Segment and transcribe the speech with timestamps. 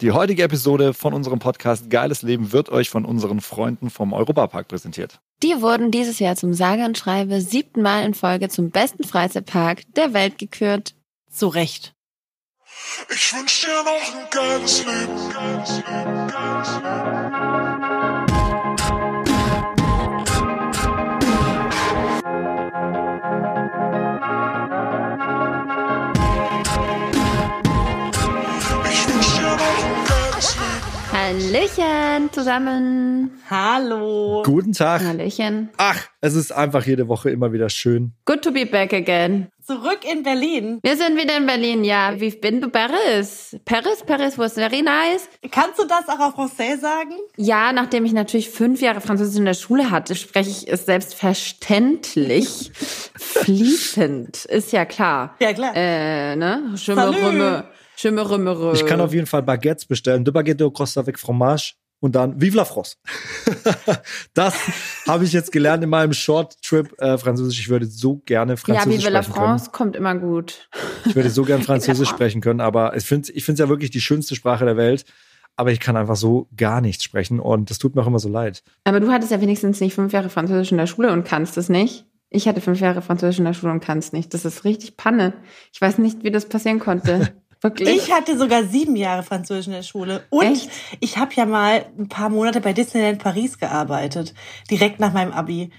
[0.00, 4.66] Die heutige Episode von unserem Podcast Geiles Leben wird euch von unseren Freunden vom Europapark
[4.66, 5.20] präsentiert.
[5.42, 9.82] Die wurden dieses Jahr zum sage und schreibe siebten Mal in Folge zum besten Freizeitpark
[9.96, 10.94] der Welt gekürt.
[11.30, 11.92] Zu Recht.
[13.10, 17.59] Ich wünsch dir noch ein geiles Leben, geiles Leben, geiles Leben.
[31.30, 33.30] Hallöchen zusammen.
[33.48, 34.42] Hallo.
[34.44, 35.04] Guten Tag.
[35.04, 35.68] Hallöchen.
[35.76, 38.14] Ach, es ist einfach jede Woche immer wieder schön.
[38.24, 39.46] Good to be back again.
[39.62, 40.80] Zurück in Berlin.
[40.82, 42.14] Wir sind wieder in Berlin, ja.
[42.18, 43.56] Wie bin du Paris?
[43.64, 45.28] Paris, Paris, wo ist very nice?
[45.52, 47.14] Kannst du das auch auf Français sagen?
[47.36, 52.72] Ja, nachdem ich natürlich fünf Jahre Französisch in der Schule hatte, spreche ich es selbstverständlich
[53.14, 54.46] fließend.
[54.46, 55.36] Ist ja klar.
[55.38, 55.74] Ja, klar.
[55.76, 56.72] Äh, ne?
[56.76, 57.62] Schimmer, Salü.
[58.04, 58.72] Rümme, schimmer, rümme, rümme.
[58.74, 60.24] Ich kann auf jeden Fall Baguettes bestellen.
[60.24, 62.96] De Baguette au Croissant avec Fromage und dann Vive la France.
[64.34, 64.54] das
[65.06, 67.60] habe ich jetzt gelernt in meinem Short Trip äh, Französisch.
[67.60, 69.46] Ich würde so gerne Ja, Französisch Vive la sprechen können.
[69.46, 70.68] France kommt immer gut.
[71.04, 72.14] Ich würde so gern Französisch Ja.
[72.14, 75.04] sprechen können, aber ich finde ich finde es ja wirklich die schönste Sprache der Welt.
[75.56, 78.30] Aber ich kann einfach so gar nichts sprechen und das tut mir auch immer so
[78.30, 78.62] leid.
[78.84, 81.68] Aber du hattest ja wenigstens nicht fünf Jahre Französisch in der Schule und kannst es
[81.68, 82.06] nicht.
[82.30, 84.32] Ich hatte fünf Jahre Französisch in der Schule und kann es nicht.
[84.32, 85.34] Das ist richtig Panne.
[85.72, 87.34] Ich weiß nicht, wie das passieren konnte.
[87.62, 87.88] Wirklich.
[87.88, 90.24] Ich hatte sogar sieben Jahre Französisch in der Schule.
[90.30, 90.70] Und Echt?
[91.00, 94.34] ich habe ja mal ein paar Monate bei Disneyland Paris gearbeitet.
[94.70, 95.70] Direkt nach meinem Abi.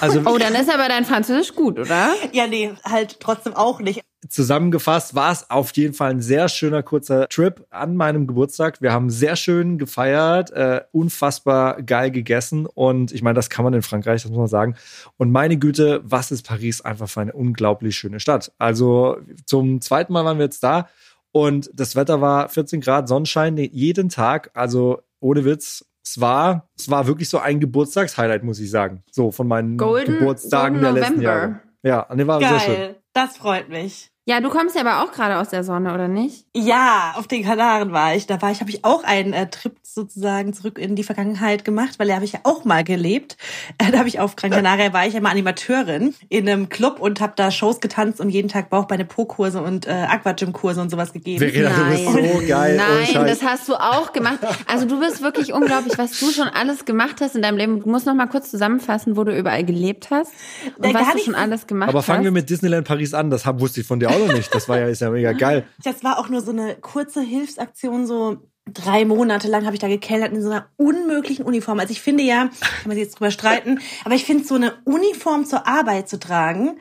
[0.00, 2.14] Also oh, dann ist aber dein Französisch gut, oder?
[2.32, 4.02] Ja, nee, halt trotzdem auch nicht.
[4.28, 8.80] Zusammengefasst war es auf jeden Fall ein sehr schöner kurzer Trip an meinem Geburtstag.
[8.82, 13.74] Wir haben sehr schön gefeiert, äh, unfassbar geil gegessen und ich meine, das kann man
[13.74, 14.76] in Frankreich, das muss man sagen.
[15.16, 18.52] Und meine Güte, was ist Paris einfach für eine unglaublich schöne Stadt.
[18.58, 20.88] Also zum zweiten Mal waren wir jetzt da
[21.32, 25.84] und das Wetter war 14 Grad Sonnenschein jeden Tag, also ohne Witz.
[26.06, 29.02] Es war, es war wirklich so ein Geburtstagshighlight, muss ich sagen.
[29.10, 31.38] So von meinen Golden- Geburtstagen Golden der letzten November.
[31.40, 31.60] Jahre.
[31.82, 32.74] Ja, und der war sehr schön.
[32.74, 32.96] Geil.
[33.14, 34.10] Das freut mich.
[34.26, 36.46] Ja, du kommst ja aber auch gerade aus der Sonne, oder nicht?
[36.56, 38.26] Ja, auf den Kanaren war ich.
[38.26, 41.98] Da war ich, habe ich auch einen äh, Trip sozusagen zurück in die Vergangenheit gemacht,
[41.98, 43.36] weil da habe ich ja auch mal gelebt.
[43.76, 47.00] Äh, da habe ich auf Gran Canaria war ich ja mal Animateurin in einem Club
[47.00, 51.12] und habe da Shows getanzt und jeden Tag Bauchbeine Po-Kurse und äh, Aquagym-Kurse und sowas
[51.12, 51.38] gegeben.
[51.38, 52.76] Verena, du bist so geil.
[52.78, 54.38] Nein, das hast du auch gemacht.
[54.66, 57.82] Also du bist wirklich unglaublich, was du schon alles gemacht hast in deinem Leben.
[57.82, 60.32] Du musst noch mal kurz zusammenfassen, wo du überall gelebt hast
[60.78, 62.06] und Ja, was du schon alles gemacht Aber hast.
[62.06, 63.28] fangen wir mit Disneyland Paris an.
[63.28, 64.54] Das hab, wusste ich von dir auch noch nicht.
[64.54, 65.64] Das war ja, ist ja mega geil.
[65.82, 69.88] Das war auch nur so eine kurze Hilfsaktion, so drei Monate lang habe ich da
[69.88, 71.80] gekellert in so einer unmöglichen Uniform.
[71.80, 74.74] Also ich finde ja, kann man sich jetzt drüber streiten, aber ich finde so eine
[74.84, 76.78] Uniform zur Arbeit zu tragen,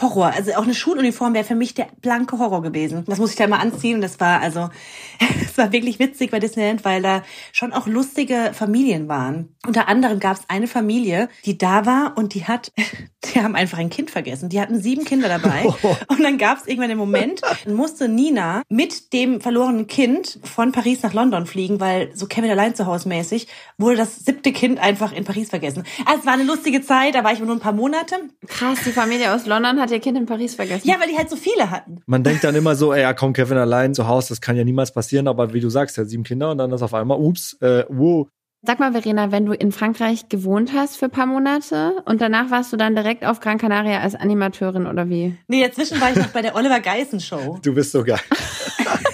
[0.00, 0.32] Horror.
[0.34, 3.04] Also auch eine Schuluniform wäre für mich der blanke Horror gewesen.
[3.06, 4.70] Das muss ich da mal anziehen und das war also,
[5.44, 7.22] es war wirklich witzig bei Disneyland, weil da
[7.52, 9.54] schon auch lustige Familien waren.
[9.66, 12.72] Unter anderem gab es eine Familie, die da war und die hat,
[13.34, 14.48] die haben einfach ein Kind vergessen.
[14.48, 15.66] Die hatten sieben Kinder dabei
[16.08, 20.72] und dann gab es irgendwann den Moment, dann musste Nina mit dem verlorenen Kind von
[20.72, 24.78] Paris nach London fliegen, weil so Kevin allein zu Hause mäßig wurde das siebte Kind
[24.78, 25.84] einfach in Paris vergessen.
[26.06, 28.16] Also es war eine lustige Zeit, da war ich nur ein paar Monate.
[28.46, 30.88] Krass, die Familie aus London hat ihr Kind in Paris vergessen.
[30.88, 32.00] Ja, weil die halt so viele hatten.
[32.06, 34.64] Man denkt dann immer so, ey, ja, komm, Kevin allein zu Hause, das kann ja
[34.64, 35.28] niemals passieren.
[35.28, 37.84] Aber wie du sagst, er hat sieben Kinder und dann ist auf einmal, ups, äh,
[37.88, 38.28] wow.
[38.64, 42.50] Sag mal, Verena, wenn du in Frankreich gewohnt hast für ein paar Monate und danach
[42.50, 45.36] warst du dann direkt auf Gran Canaria als Animateurin oder wie?
[45.48, 48.20] Nee, dazwischen war ich noch bei der Oliver Geissen Show Du bist so geil.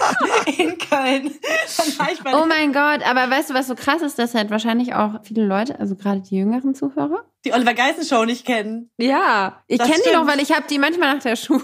[0.89, 1.33] Köln.
[2.23, 5.23] Bei Oh mein Gott, aber weißt du, was so krass ist, dass halt wahrscheinlich auch
[5.23, 8.89] viele Leute, also gerade die jüngeren Zuhörer, die Oliver Geissen Show nicht kennen.
[8.97, 11.63] Ja, ich kenne die noch, weil ich habe die manchmal nach der Schule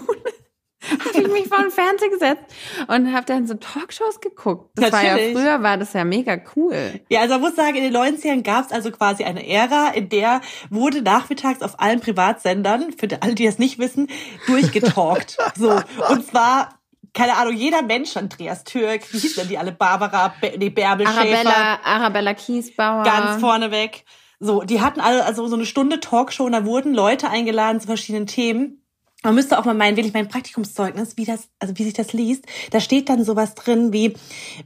[0.90, 2.44] habe ich mich vor den Fernseher gesetzt
[2.86, 4.70] und habe dann so Talkshows geguckt.
[4.74, 5.36] Das war ja Natürlich.
[5.36, 7.00] früher war das ja mega cool.
[7.08, 10.08] Ja, also man muss sagen, in den 90ern gab es also quasi eine Ära, in
[10.08, 14.08] der wurde nachmittags auf allen Privatsendern, für alle, die das nicht wissen,
[14.46, 15.38] durchgetalkt.
[15.56, 15.80] so.
[16.10, 16.75] Und zwar,
[17.16, 19.72] keine Ahnung, jeder Mensch, Andreas Türk, wie hieß denn die alle?
[19.72, 23.02] Barbara, Be nee, Bärbel Schäfer, Arabella, Arabella Kiesbauer.
[23.04, 24.04] ganz vorneweg.
[24.38, 27.86] So, die hatten alle also so eine Stunde Talkshow und da wurden Leute eingeladen zu
[27.86, 28.82] verschiedenen Themen.
[29.22, 32.44] Man müsste auch mal meinen, wirklich mein Praktikumszeugnis, wie das, also wie sich das liest,
[32.70, 34.14] da steht dann sowas drin wie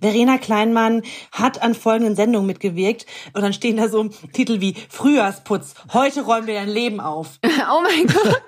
[0.02, 5.74] Verena Kleinmann hat an folgenden Sendungen mitgewirkt und dann stehen da so Titel wie Frühjahrsputz,
[5.92, 7.38] heute räumen wir dein Leben auf.
[7.72, 8.42] Oh mein Gott.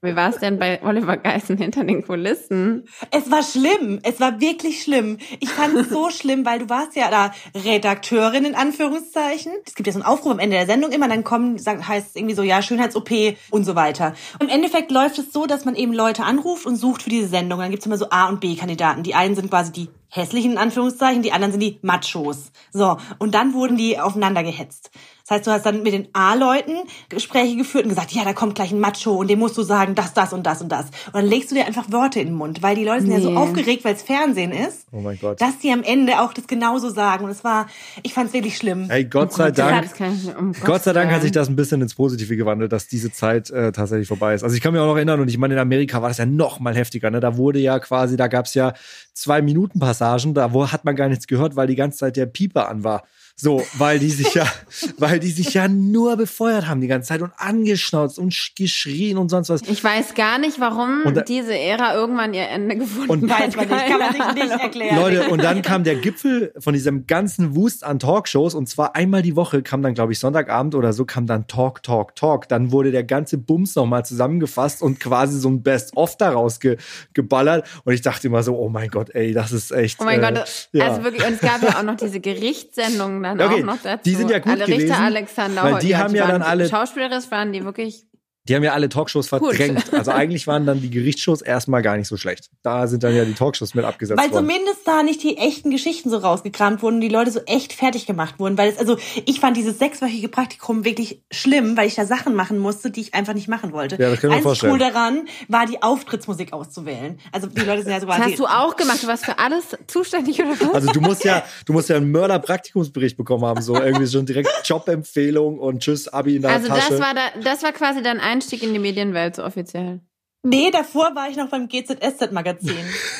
[0.00, 2.88] Wie war es denn bei Oliver Geissen hinter den Kulissen?
[3.10, 3.98] Es war schlimm.
[4.02, 5.18] Es war wirklich schlimm.
[5.40, 9.52] Ich fand es so schlimm, weil du warst ja da Redakteurin in Anführungszeichen.
[9.66, 12.10] Es gibt ja so einen Aufruf am Ende der Sendung immer, dann kommen, sagt, heißt
[12.10, 13.10] es irgendwie so, ja, Schönheits-OP
[13.50, 14.14] und so weiter.
[14.40, 17.58] Im Endeffekt läuft es so, dass man eben Leute anruft und sucht für diese Sendung.
[17.58, 19.02] Dann gibt es immer so A- und B-Kandidaten.
[19.02, 22.50] Die einen sind quasi die hässlichen in Anführungszeichen, die anderen sind die Machos.
[22.72, 24.90] So, und dann wurden die aufeinander gehetzt.
[25.28, 26.72] Das heißt, du hast dann mit den A-Leuten
[27.10, 29.94] Gespräche geführt und gesagt, ja, da kommt gleich ein Macho und dem musst du sagen,
[29.94, 30.86] das, das und das und das.
[31.06, 33.20] Und dann legst du dir einfach Wörter in den Mund, weil die Leute sind ja
[33.20, 33.36] so Nee.
[33.36, 35.40] aufgeregt, weil es Fernsehen ist, Oh mein Gott.
[35.40, 37.24] dass die am Ende auch das genauso sagen.
[37.24, 37.66] Und es war,
[38.02, 38.86] ich fand es wirklich schlimm.
[38.88, 39.90] Hey, Gott sei Dank.
[40.38, 43.50] um Gott sei Dank hat sich das ein bisschen ins Positive gewandelt, dass diese Zeit
[43.50, 44.42] äh, tatsächlich vorbei ist.
[44.44, 46.26] Also ich kann mich auch noch erinnern, und ich meine, in Amerika war das ja
[46.26, 47.10] noch mal heftiger.
[47.10, 47.20] Ne?
[47.20, 48.72] Da wurde ja quasi, da gab's ja
[49.12, 52.26] zwei Minuten Passagen, da wo hat man gar nichts gehört, weil die ganze Zeit der
[52.26, 53.02] Pieper an war.
[53.40, 54.46] So, weil die sich ja,
[54.98, 59.16] weil die sich ja nur befeuert haben die ganze Zeit und angeschnauzt und sch- geschrien
[59.16, 59.62] und sonst was.
[59.62, 63.56] Ich weiß gar nicht, warum da- diese Ära irgendwann ihr Ende gefunden Und- hat.
[63.56, 64.96] Weiß man nicht, kann man sich nicht erklären.
[64.96, 69.22] Leute, und dann kam der Gipfel von diesem ganzen Wust an Talkshows und zwar einmal
[69.22, 72.48] die Woche kam dann, glaube ich, Sonntagabend oder so kam dann Talk, Talk, Talk.
[72.48, 76.76] Dann wurde der ganze Bums nochmal zusammengefasst und quasi so ein Best-of daraus ge
[77.14, 77.68] geballert.
[77.84, 80.00] Und ich dachte immer so, oh mein Gott, ey, das ist echt.
[80.00, 80.88] Oh mein äh, Gott, ja.
[80.88, 84.02] also wirklich, und es gab ja auch noch diese Gerichtssendungen dann Okay, auch noch dazu.
[84.04, 87.30] die sind ja gut alle Richter gewesen, Alexander weil die haben ja dann alle- Schauspielerisch
[87.30, 88.06] waren die wirklich
[88.48, 89.92] Die haben ja alle Talkshows verdrängt.
[89.92, 92.50] Also eigentlich waren dann die Gerichtsshows erstmal gar nicht so schlecht.
[92.62, 94.48] Da sind dann ja die Talkshows mit abgesetzt Weil worden.
[94.48, 98.06] zumindest da nicht die echten Geschichten so rausgekramt wurden und die Leute so echt fertig
[98.06, 98.56] gemacht wurden.
[98.56, 98.96] Weil es, also
[99.26, 103.14] ich fand dieses sechswöchige Praktikum wirklich schlimm, weil ich da Sachen machen musste, die ich
[103.14, 103.96] einfach nicht machen wollte.
[104.00, 104.72] Ja, das mir Einzig vorstellen.
[104.72, 107.18] cool daran war, die Auftrittsmusik auszuwählen.
[107.32, 109.02] Also die Leute sind ja so Das hast du auch gemacht.
[109.02, 110.74] Du warst für alles zuständig oder was?
[110.74, 114.48] Also du musst ja, du musst ja einen Mörder-Praktikumsbericht bekommen haben, so irgendwie schon direkt
[114.64, 116.90] Jobempfehlung und Tschüss, Abi in der Also Tasche.
[116.90, 120.00] das war da, das war quasi dein Einstieg in die Medienwelt so offiziell.
[120.44, 122.78] Nee, davor war ich noch beim GZSZ-Magazin.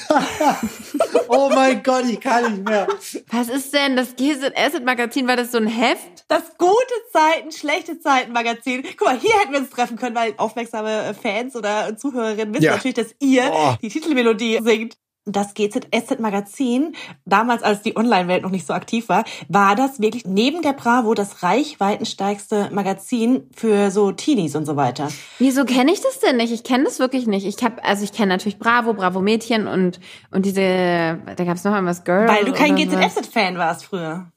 [1.28, 2.86] oh mein Gott, ich kann nicht mehr.
[3.32, 5.26] Was ist denn das GZS Magazin?
[5.26, 6.24] War das so ein Heft?
[6.28, 8.84] Das gute Zeiten, schlechte Zeiten Magazin.
[8.96, 12.76] Guck mal, hier hätten wir uns treffen können, weil aufmerksame Fans oder Zuhörerinnen wissen Ja.
[12.76, 13.74] natürlich, dass ihr Oh.
[13.82, 14.96] die Titelmelodie singt.
[15.30, 16.94] Das GZSZ Magazin,
[17.24, 21.14] damals als die Online-Welt noch nicht so aktiv war, war das wirklich neben der Bravo
[21.14, 25.08] das reichweitensteigste Magazin für so Teenies und so weiter.
[25.38, 26.52] Wieso kenne ich das denn nicht?
[26.52, 27.46] Ich kenne das wirklich nicht.
[27.46, 31.64] Ich habe, also ich kenne natürlich Bravo, Bravo Mädchen und und diese, da gab es
[31.64, 32.28] noch irgendwas Girl.
[32.28, 32.76] Weil du kein.
[32.76, 34.30] GZSZ-Fan warst früher.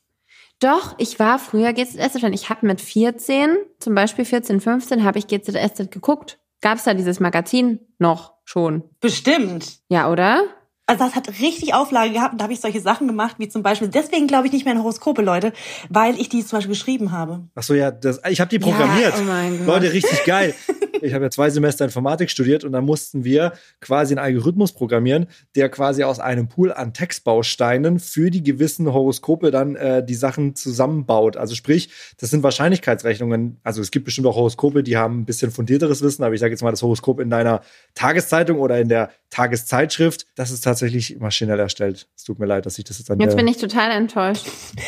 [0.59, 2.33] Doch, ich war früher GZSZ-Fan.
[2.33, 6.39] Ich habe mit 14, zum Beispiel 14, 15, habe ich GZSZ geguckt.
[6.61, 8.83] Gab es da dieses Magazin noch schon?
[8.99, 9.79] Bestimmt.
[9.89, 10.44] Ja, oder?
[10.91, 13.63] Also das hat richtig Auflage gehabt und da habe ich solche Sachen gemacht, wie zum
[13.63, 15.53] Beispiel, deswegen glaube ich nicht mehr an Horoskope, Leute,
[15.88, 17.45] weil ich die zum Beispiel geschrieben habe.
[17.55, 19.13] Ach so, ja, das, ich habe die programmiert.
[19.17, 19.67] oh mein Gott.
[19.67, 20.53] Leute, richtig geil.
[21.03, 25.27] Ich habe ja zwei Semester Informatik studiert und dann mussten wir quasi einen Algorithmus programmieren,
[25.55, 30.55] der quasi aus einem Pool an Textbausteinen für die gewissen Horoskope dann äh, die Sachen
[30.55, 31.37] zusammenbaut.
[31.37, 33.59] Also sprich, das sind Wahrscheinlichkeitsrechnungen.
[33.63, 36.51] Also es gibt bestimmt auch Horoskope, die haben ein bisschen fundierteres Wissen, aber ich sage
[36.51, 37.61] jetzt mal das Horoskop in deiner
[37.95, 40.81] Tageszeitung oder in der Tageszeitschrift, das ist tatsächlich
[41.19, 42.07] maschinell erstellt.
[42.16, 44.48] Es tut mir leid, dass ich das jetzt an Jetzt bin ich total enttäuscht.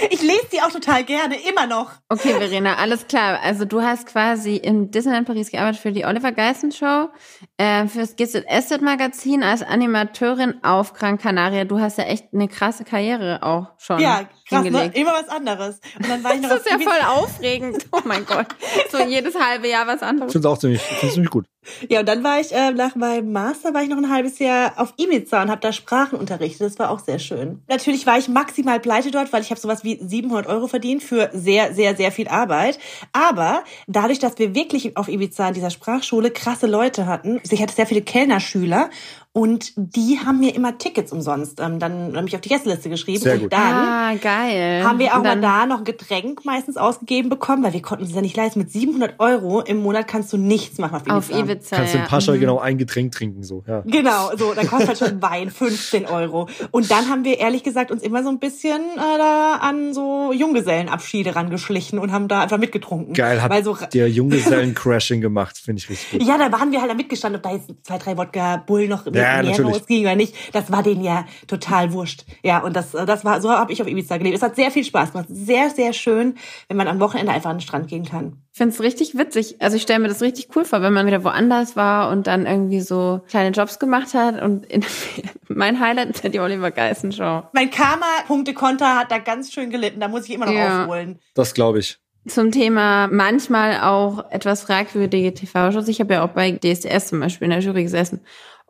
[0.10, 1.92] Ich lese die auch total gerne, immer noch.
[2.10, 3.40] Okay, Verena, alles klar.
[3.44, 7.10] Also du hast quasi in Disneyland Paris gearbeitet für die Oliver Geissen Show,
[7.58, 11.66] äh, fürs GZSZ Magazin als Animateurin auf Gran Canaria.
[11.66, 14.92] Du hast ja echt eine krasse Karriere auch schon Ja, krass, ne?
[14.94, 15.80] Immer was anderes.
[15.98, 17.86] Und dann war ich noch Das ist ja voll aufregend.
[17.92, 18.48] Oh mein Gott.
[18.92, 20.32] So jedes halbe Jahr was Ich anderes.
[20.32, 21.46] finde es auch ziemlich, ich find's ziemlich gut.
[21.88, 24.74] Ja, und dann war ich äh, nach meinem Master war ich noch ein halbes Jahr
[24.76, 26.62] auf Ibiza und habe da Sprachen unterrichtet.
[26.68, 27.62] Das war auch sehr schön.
[27.70, 31.30] Natürlich war ich maximal pleite dort, weil ich habe sowas wie 700 Euro verdient für
[31.34, 32.80] sehr, sehr, sehr viel Arbeit.
[33.14, 37.74] Aber dadurch, dass wir wirklich auf Ibiza in dieser Sprachschule krasse Leute hatten, ich hatte
[37.74, 38.90] sehr viele Kellnerschüler
[39.36, 43.20] und die haben mir immer Tickets umsonst ähm, dann mich auf die Gästeliste geschrieben.
[43.24, 43.54] Sehr und gut.
[43.54, 44.84] dann Ah, geil.
[44.84, 47.82] haben wir auch Und dann- mal da noch ein Getränk meistens ausgegeben bekommen, weil wir
[47.82, 48.60] konnten uns ja nicht leisten.
[48.60, 51.42] Mit 700 Euro im Monat kannst du nichts machen auf Ibiza.
[51.44, 51.76] auf Ibiza.
[51.78, 52.04] Kannst du ja.
[52.04, 52.40] in Pascha Mhm.
[52.42, 53.82] genau ein Getränk trinken, so, ja.
[53.88, 56.48] Genau, so, dann kostet halt schon Wein 15 Euro.
[56.72, 60.32] Und dann haben wir ehrlich gesagt uns immer so ein bisschen äh, da an so
[60.32, 63.14] Junggesellenabschiede rangeschlichen und haben da einfach mitgetrunken.
[63.16, 66.28] Geil, hat Weil so, der Junggesellen-Crashing gemacht, finde ich richtig gut.
[66.28, 69.06] ja, da waren wir halt da mitgestanden, ob da jetzt zwei, drei Wodka Bull noch
[69.24, 69.76] mehr natürlich.
[69.76, 70.36] rausging oder nicht.
[70.54, 72.26] Das war denen ja total wurscht.
[72.44, 74.36] Ja, und das, äh, das war, so habe ich auf Ibiza gelebt.
[74.36, 75.28] Es hat sehr viel Spaß gemacht.
[75.30, 76.36] Sehr, sehr schön,
[76.68, 78.38] wenn man am Wochenende einfach an den Strand gehen kann.
[78.52, 79.56] Ich finde es richtig witzig.
[79.60, 82.46] Also ich stelle mir das richtig cool vor, wenn man wieder woanders war und dann
[82.46, 84.42] irgendwie so kleine Jobs gemacht hat.
[84.42, 84.86] Und in,
[85.48, 87.44] mein Highlight ist ja die Oliver Geissen Show.
[87.54, 90.00] Mein Karma-Punktekonter hat da ganz schön gelitten.
[90.00, 90.84] Da muss ich immer noch Ja.
[90.84, 91.20] aufholen.
[91.34, 91.98] Das glaube ich.
[92.28, 95.88] zum Thema manchmal auch etwas fragwürdige TV-Shows.
[95.90, 98.22] Ich habe ja auch bei DSDS zum Beispiel in der Jury gesessen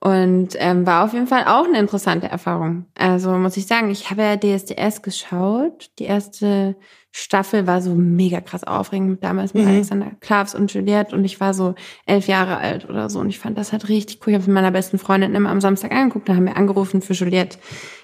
[0.03, 2.88] und ähm, war auf jeden Fall auch eine interessante Erfahrung.
[2.93, 5.91] Also muss ich sagen, ich habe ja DSDS geschaut.
[5.98, 6.75] Die erste
[7.15, 9.70] Staffel war so mega krass aufregend, damals mit Mhm.
[9.70, 11.75] Alexander Klavs und Juliette und ich war so
[12.08, 14.34] elf Jahre alt oder so und ich fand das halt richtig cool.
[14.34, 17.13] Ich habe mit meiner besten Freundin immer am Samstag angeguckt, da haben wir angerufen für
[17.13, 17.60] Juliette.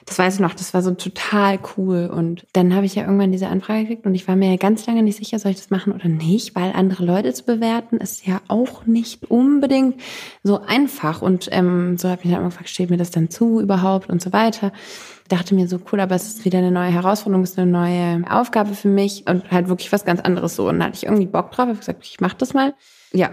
[0.05, 3.31] Das weiß ich noch, das war so total cool und dann habe ich ja irgendwann
[3.31, 5.71] diese Anfrage gekriegt und ich war mir ja ganz lange nicht sicher, soll ich das
[5.71, 9.99] machen oder nicht, weil andere Leute zu bewerten ist ja auch nicht unbedingt
[10.43, 13.59] so einfach und ähm, so habe ich dann immer gefragt, steht mir das dann zu
[13.59, 14.71] überhaupt und so weiter
[15.29, 18.23] dachte mir so cool, aber es ist wieder eine neue Herausforderung, es ist eine neue
[18.29, 20.67] Aufgabe für mich und halt wirklich was ganz anderes so.
[20.67, 22.73] Und da hatte ich irgendwie Bock drauf, habe gesagt, ich mach das mal.
[23.11, 23.31] Ja,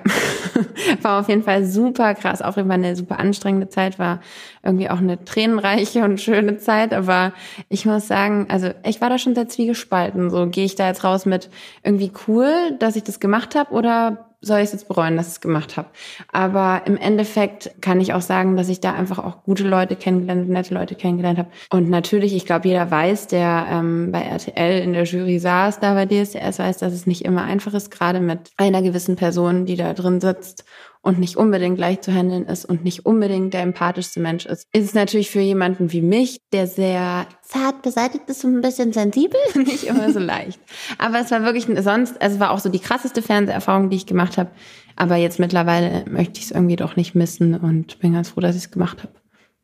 [1.03, 4.21] war auf jeden Fall super krass, auch war eine super anstrengende Zeit, war
[4.62, 7.35] irgendwie auch eine tränenreiche und schöne Zeit, aber
[7.69, 11.05] ich muss sagen, also ich war da schon sehr zwiegespalten, so gehe ich da jetzt
[11.05, 11.50] raus mit
[11.83, 15.35] irgendwie cool, dass ich das gemacht habe oder soll ich es jetzt bereuen, dass ich
[15.35, 15.88] es gemacht habe.
[16.33, 20.49] Aber im Endeffekt kann ich auch sagen, dass ich da einfach auch gute Leute kennengelernt,
[20.49, 21.50] nette Leute kennengelernt habe.
[21.71, 25.95] Und natürlich, ich glaube, jeder weiß, der ähm, bei RTL in der Jury saß, da
[25.95, 29.76] bei DSDS weiß, dass es nicht immer einfach ist, gerade mit einer gewissen Person, die
[29.76, 30.64] da drin sitzt
[31.06, 34.84] und nicht unbedingt leicht zu handeln ist und nicht unbedingt der empathischste Mensch ist, ist
[34.86, 39.38] es natürlich für jemanden wie mich, der sehr zart beseitigt ist und ein bisschen sensibel,
[39.54, 40.58] nicht immer so leicht.
[40.98, 44.36] Aber es war wirklich sonst, es war auch so die krasseste Fernseherfahrung, die ich gemacht
[44.36, 44.50] habe.
[44.96, 48.56] Aber jetzt mittlerweile möchte ich es irgendwie doch nicht missen und bin ganz froh, dass
[48.56, 49.12] ich es gemacht habe.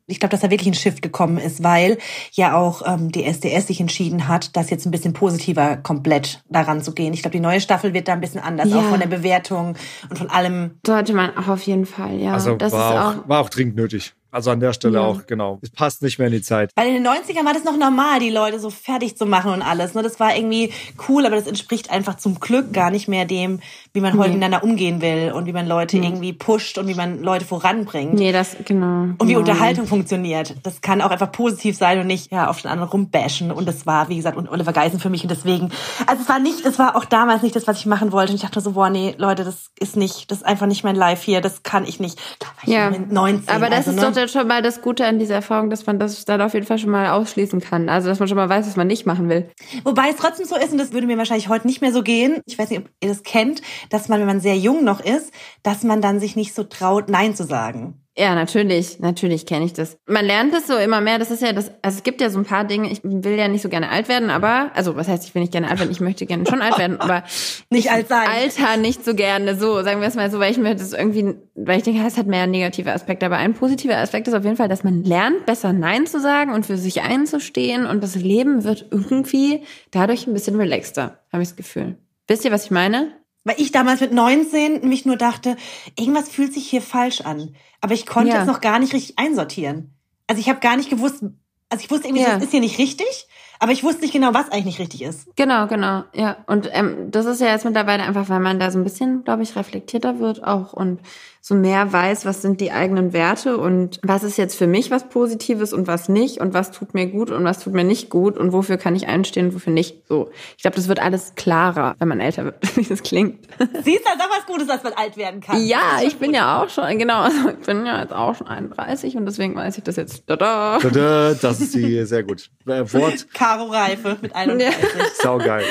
[0.05, 1.97] Ich glaube, dass da wirklich ein Shift gekommen ist, weil
[2.33, 6.81] ja auch ähm, die SDS sich entschieden hat, das jetzt ein bisschen positiver komplett daran
[6.81, 7.13] zu gehen.
[7.13, 8.79] Ich glaube, die neue Staffel wird da ein bisschen anders, Ja.
[8.79, 9.75] auch von der Bewertung
[10.09, 10.79] und von allem.
[10.85, 12.33] Sollte man auch auf jeden Fall, ja.
[12.33, 14.13] Also das war, ist auch, war auch dringend nötig.
[14.33, 15.05] Also an der Stelle Ja.
[15.05, 15.59] auch, genau.
[15.61, 16.71] Es passt nicht mehr in die Zeit.
[16.75, 19.61] Weil in den 90ern war das noch normal, die Leute so fertig zu machen und
[19.61, 19.93] alles.
[19.93, 20.01] Ne?
[20.01, 20.73] Das war irgendwie
[21.07, 23.59] cool, aber das entspricht einfach zum Glück gar nicht mehr dem,
[23.93, 24.35] wie man heute Nee.
[24.37, 28.15] miteinander umgehen will und wie man Leute irgendwie pusht und wie man Leute voranbringt.
[28.15, 28.85] Nee, das, genau.
[29.17, 29.39] Und wie genau.
[29.39, 30.55] Unterhaltung funktioniert.
[30.63, 33.51] Das kann auch einfach positiv sein und nicht ja, auf den anderen rumbashen.
[33.51, 35.21] Und das war, wie gesagt, und Oliver Geisen für mich.
[35.21, 35.71] Und deswegen,
[36.07, 38.31] also es war nicht, es war auch damals nicht das, was ich machen wollte.
[38.31, 40.95] Und ich dachte so, boah, nee, Leute, das ist nicht, das ist einfach nicht mein
[40.95, 41.39] Life hier.
[41.41, 42.17] Das kann ich nicht.
[42.39, 43.49] Da war ich Ja, mit 19.
[43.55, 44.01] aber das also, ist ne?
[44.01, 46.65] doch dann schon mal das Gute an dieser Erfahrung, dass man das dann auf jeden
[46.65, 47.89] Fall schon mal ausschließen kann.
[47.89, 49.49] Also, dass man schon mal weiß, was man nicht machen will.
[49.83, 52.41] Wobei es trotzdem so ist, und das würde mir wahrscheinlich heute nicht mehr so gehen,
[52.45, 55.31] ich weiß nicht, ob ihr das kennt, dass man, wenn man sehr jung noch ist,
[55.61, 58.02] dass man dann sich nicht so traut, Nein zu sagen.
[58.15, 59.97] Ja, natürlich, natürlich kenne ich das.
[60.05, 61.17] Man lernt es so immer mehr.
[61.17, 63.47] Das ist ja das, also es gibt ja so ein paar Dinge, ich will ja
[63.47, 65.91] nicht so gerne alt werden, aber, also was heißt, ich will nicht gerne alt werden,
[65.91, 67.23] ich möchte gerne schon alt werden, aber
[67.71, 68.27] Nicht alt sein.
[68.27, 71.33] Alter nicht so gerne, so, sagen wir es mal so, weil ich mir das irgendwie,
[71.55, 74.57] weil ich denke, es hat mehr negative Aspekte, aber ein positiver Aspekt ist auf jeden
[74.57, 78.63] Fall, dass man lernt, besser Nein zu sagen und für sich einzustehen und das Leben
[78.63, 81.97] wird irgendwie dadurch ein bisschen relaxter, habe ich das Gefühl.
[82.27, 83.11] Wisst ihr, was ich meine?
[83.43, 85.57] Weil ich damals mit 19 mich nur dachte,
[85.99, 87.55] irgendwas fühlt sich hier falsch an.
[87.81, 88.41] Aber ich konnte Ja.
[88.41, 89.93] es noch gar nicht richtig einsortieren.
[90.27, 91.23] Also ich habe gar nicht gewusst,
[91.69, 92.35] also ich wusste irgendwie, Ja.
[92.35, 93.27] das ist hier nicht richtig,
[93.59, 95.27] aber ich wusste nicht genau, was eigentlich nicht richtig ist.
[95.35, 96.37] Genau, genau, ja.
[96.47, 99.43] Und ähm, das ist ja jetzt mittlerweile einfach, weil man da so ein bisschen, glaube
[99.43, 100.99] ich, reflektierter wird auch und
[101.45, 105.09] so mehr weiß, was sind die eigenen Werte und was ist jetzt für mich was
[105.09, 108.37] Positives und was nicht und was tut mir gut und was tut mir nicht gut
[108.37, 110.07] und wofür kann ich einstehen und wofür nicht.
[110.07, 113.45] So, ich glaube, das wird alles klarer, wenn man älter wird, wie das klingt.
[113.59, 115.61] Siehst du, das ist auch was Gutes, dass man alt werden kann.
[115.65, 116.37] ja, ich schon bin gut.
[116.37, 119.77] ja auch schon, genau, also ich bin ja jetzt auch schon 31 und deswegen weiß
[119.77, 120.25] ich das jetzt.
[120.25, 120.79] Tada.
[120.79, 122.49] Tada, Das ist die sehr gut.
[122.65, 124.77] Äh, Wort, Karo Reife mit 31.
[125.21, 125.65] saugeil.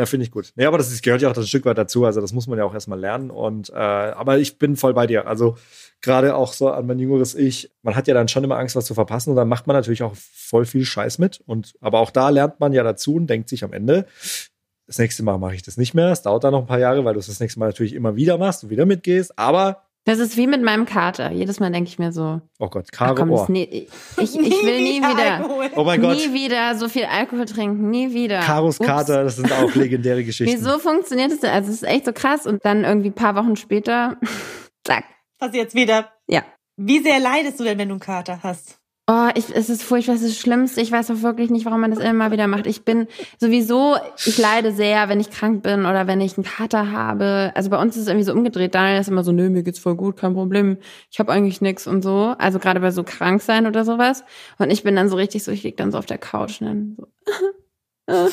[0.00, 0.54] Ja, finde ich gut.
[0.56, 2.06] Ja, aber das ist, gehört ja auch das Stück weit dazu.
[2.06, 3.30] Also das muss man ja auch erstmal lernen.
[3.30, 5.26] Und äh, aber ich bin voll bei dir.
[5.26, 5.58] Also
[6.00, 8.86] gerade auch so an mein jüngeres Ich, man hat ja dann schon immer Angst, was
[8.86, 9.28] zu verpassen.
[9.28, 11.42] Und dann macht man natürlich auch voll viel Scheiß mit.
[11.44, 14.06] Und aber auch da lernt man ja dazu und denkt sich am Ende,
[14.86, 16.10] das nächste Mal mache ich das nicht mehr.
[16.12, 18.16] Es dauert dann noch ein paar Jahre, weil du es das nächste Mal natürlich immer
[18.16, 19.38] wieder machst und wieder mitgehst.
[19.38, 21.30] Aber, Das ist wie mit meinem Kater.
[21.30, 24.80] Jedes Mal denke ich mir so, oh Gott, Karo komm, das, nee, ich, ich will
[24.80, 25.34] nie wieder.
[25.36, 25.70] Alkohol.
[25.76, 28.40] Oh mein Gott, Nie wieder so viel Alkohol trinken, nie wieder.
[28.40, 28.86] Karos Ups.
[28.88, 30.56] Kater, das sind auch legendäre Geschichten.
[30.56, 31.50] Wieso funktioniert das denn?
[31.50, 34.16] Also es ist echt so krass und dann irgendwie ein paar Wochen später,
[34.86, 35.04] zack,
[35.38, 36.10] Passiert's wieder.
[36.28, 36.42] ja.
[36.82, 38.79] Wie sehr leidest du denn, wenn du einen Kater hast?
[39.12, 40.80] Oh, ich, es ist furchtbar, es ist das Schlimmste.
[40.80, 42.68] Ich weiß auch wirklich nicht, warum man das immer wieder macht.
[42.68, 43.08] Ich bin
[43.40, 47.50] sowieso, ich leide sehr, wenn ich krank bin oder wenn ich einen Kater habe.
[47.56, 48.72] Also bei uns ist es irgendwie so umgedreht.
[48.72, 50.78] Daniel ist immer so, nö, mir geht's voll gut, kein Problem.
[51.10, 52.36] Ich habe eigentlich nix und so.
[52.38, 54.22] Also gerade bei so krank sein oder sowas.
[54.58, 56.68] Und ich bin dann so richtig so, ich lieg dann so auf der Couch und
[56.68, 57.08] dann so.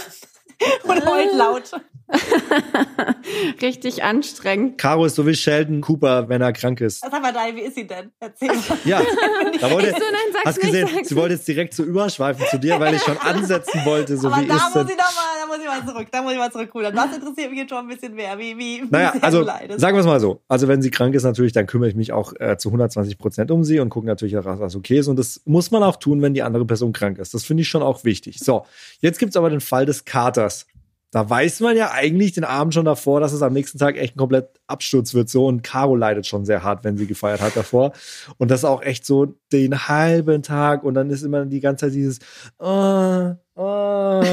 [0.83, 1.71] Und heult laut.
[3.61, 4.77] richtig anstrengend.
[4.77, 7.01] Caro ist so wie Sheldon Cooper, wenn er krank ist.
[7.01, 8.11] Sag mal, Dai, wie ist sie denn?
[8.19, 8.77] Erzähl mal.
[8.85, 9.01] Ja,
[9.61, 11.83] da wollte, Ich so, nein, sag's hast nicht, gesehen, sag's sie wollte jetzt direkt so
[11.83, 14.87] überschweifen zu dir, weil ich schon ansetzen wollte, so Aber wie da ist muss denn.
[14.87, 16.95] sie doch mal, da muss ich mal zurück, da muss ich mal zurückrudern.
[16.95, 19.95] Das interessiert mich jetzt schon ein bisschen mehr, wie, wie, wie Naja, sehr also sagen
[19.95, 20.41] wir es mal so.
[20.47, 23.51] Also wenn sie krank ist natürlich, dann kümmere ich mich auch äh, zu 120 Prozent
[23.51, 25.07] um sie und gucke natürlich, dass das okay ist.
[25.07, 27.33] Und das muss man auch tun, wenn die andere Person krank ist.
[27.33, 28.39] Das finde ich schon auch wichtig.
[28.39, 28.65] So,
[29.01, 30.65] jetzt gibt's aber den Fall des Katers.
[31.11, 34.15] Da weiß man ja eigentlich den Abend schon davor, dass es am nächsten Tag echt
[34.15, 35.29] ein komplett Absturz wird.
[35.29, 37.93] So und Caro leidet schon sehr hart, wenn sie gefeiert hat davor.
[38.37, 40.83] Und das auch echt so den halben Tag.
[40.83, 42.19] Und dann ist immer die ganze Zeit dieses
[42.59, 44.23] oh, oh.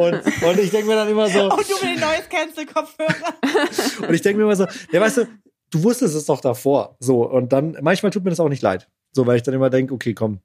[0.00, 4.08] Und, und ich denke mir dann immer so, Und du mit den neues Cancel-Kopfhörer.
[4.08, 5.28] und ich denke mir immer so, ja, weißt du,
[5.70, 6.96] du wusstest es doch davor.
[6.98, 8.88] So, und dann, manchmal tut mir das auch nicht leid.
[9.12, 10.40] So, weil ich dann immer denke, okay, komm,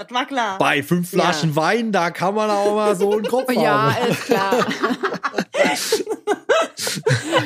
[0.00, 0.56] Das war klar.
[0.58, 4.10] bei fünf Flaschen Wein, da kann man auch mal so einen Kopf Ja, haben.
[4.10, 4.54] ist klar.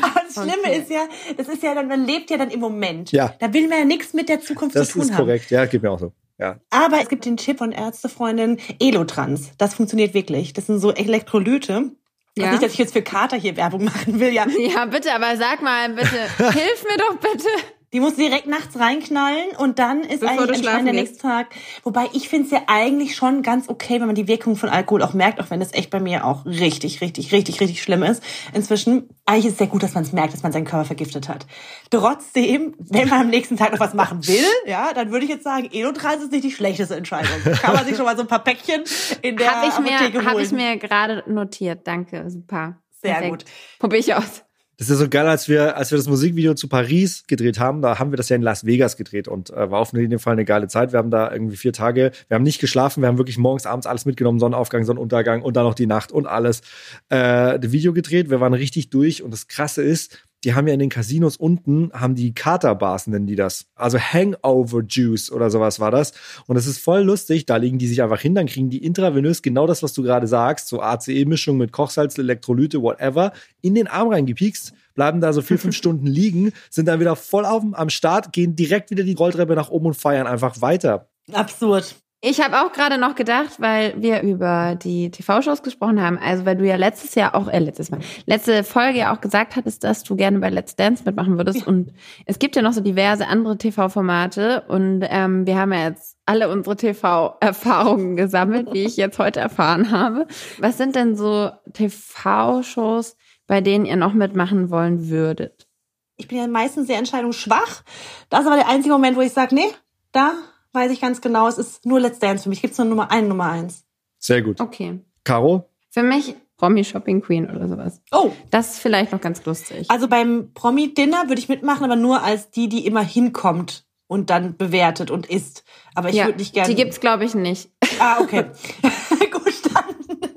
[0.02, 0.78] Aber das Schlimme Okay.
[0.80, 1.06] ist ja,
[1.36, 3.12] das ist ja dann, man lebt ja dann im Moment.
[3.12, 3.34] Ja.
[3.40, 5.18] Da will man ja nichts mit der Zukunft Das zu tun ist haben.
[5.24, 6.12] korrekt, ja, geht mir auch so.
[6.38, 6.58] Ja.
[6.70, 9.50] Aber es gibt den Tipp von Ärztefreundin Elotrans.
[9.58, 10.52] Das funktioniert wirklich.
[10.52, 11.90] Das sind so Elektrolyte.
[12.36, 12.44] Ja.
[12.44, 14.44] Also nicht, dass ich jetzt für Kater hier Werbung machen will, ja.
[14.48, 16.08] Ja, bitte, aber sag mal, bitte,
[16.38, 17.48] hilf mir doch bitte.
[17.94, 21.54] Die muss direkt nachts reinknallen und dann ist Bevor eigentlich entscheidend der nächste Tag.
[21.84, 25.00] Wobei ich finde es ja eigentlich schon ganz okay, wenn man die Wirkung von Alkohol
[25.02, 28.20] auch merkt, auch wenn das echt bei mir auch richtig, richtig, richtig, richtig schlimm ist.
[28.52, 31.28] Inzwischen, eigentlich ist es sehr gut, dass man es merkt, dass man seinen Körper vergiftet
[31.28, 31.46] hat.
[31.88, 35.44] Trotzdem, wenn man am nächsten Tag noch was machen will, ja, dann würde ich jetzt
[35.44, 37.30] sagen, Elotrans ist nicht die schlechteste Entscheidung.
[37.62, 38.82] Kann man sich schon mal so ein paar Päckchen
[39.22, 40.44] in der Habe ich Apotheke mir, hab holen.
[40.44, 41.86] ich mir gerade notiert.
[41.86, 42.82] Danke, super.
[42.90, 43.30] Sehr Perfekt.
[43.30, 43.44] gut.
[43.78, 44.42] Probier ich aus.
[44.76, 47.98] Das ist so geil, als wir, als wir das Musikvideo zu Paris gedreht haben, da
[48.00, 50.44] haben wir das ja in Las Vegas gedreht und äh, war auf jeden Fall eine
[50.44, 50.92] geile Zeit.
[50.92, 53.86] Wir haben da irgendwie vier Tage, wir haben nicht geschlafen, wir haben wirklich morgens, abends
[53.86, 56.62] alles mitgenommen, Sonnenaufgang, Sonnenuntergang und dann noch die Nacht und alles.
[57.08, 60.80] Äh, Video gedreht, wir waren richtig durch und das Krasse ist, die haben ja in
[60.80, 63.66] den Casinos unten, haben die Katerbars, nennen die das.
[63.74, 66.12] Also Hangover Juice oder sowas war das.
[66.46, 69.42] Und das ist voll lustig, da legen die sich einfach hin, dann kriegen die intravenös
[69.42, 73.32] genau das, was du gerade sagst, so ACE-Mischung mit Kochsalz, Elektrolyte, whatever,
[73.62, 77.46] in den Arm reingepiekst, bleiben da so vier, fünf Stunden liegen, sind dann wieder voll
[77.46, 81.08] auf, am Start, gehen direkt wieder die Rolltreppe nach oben und feiern einfach weiter.
[81.32, 81.96] Absurd.
[82.26, 86.56] Ich habe auch gerade noch gedacht, weil wir über die TV-Shows gesprochen haben, also weil
[86.56, 90.04] du ja letztes Jahr auch, äh, letztes Mal, letzte Folge ja auch gesagt hattest, dass
[90.04, 91.66] du gerne bei Let's Dance mitmachen würdest.
[91.66, 91.92] Und
[92.24, 96.48] es gibt ja noch so diverse andere TV-Formate und ähm, wir haben ja jetzt alle
[96.48, 100.26] unsere TV-Erfahrungen gesammelt, wie ich jetzt heute erfahren habe.
[100.56, 105.68] Was sind denn so TV-Shows, bei denen ihr noch mitmachen wollen würdet?
[106.16, 107.82] Ich bin ja meistens sehr entscheidungsschwach.
[108.30, 109.68] Das ist aber der einzige Moment, wo ich sage, nee,
[110.12, 110.32] da
[110.74, 112.60] weiß ich ganz genau, es ist nur Let's Dance für mich.
[112.60, 113.84] Gibt es nur Nummer ein, Nummer eins.
[114.18, 114.60] Sehr gut.
[114.60, 115.00] Okay.
[115.24, 115.68] Caro?
[115.90, 118.00] Für mich Promi Shopping Queen oder sowas.
[118.12, 119.90] Oh, Das ist vielleicht noch ganz lustig.
[119.90, 124.56] also beim Promi-Dinner würde ich mitmachen, aber nur als die, die immer hinkommt und dann
[124.56, 125.64] bewertet und isst.
[125.94, 126.68] Aber ich würde nicht gerne.
[126.68, 127.70] Die gibt's, glaube ich, nicht.
[127.98, 128.46] Ah, okay.
[129.30, 130.30] Gut, dann.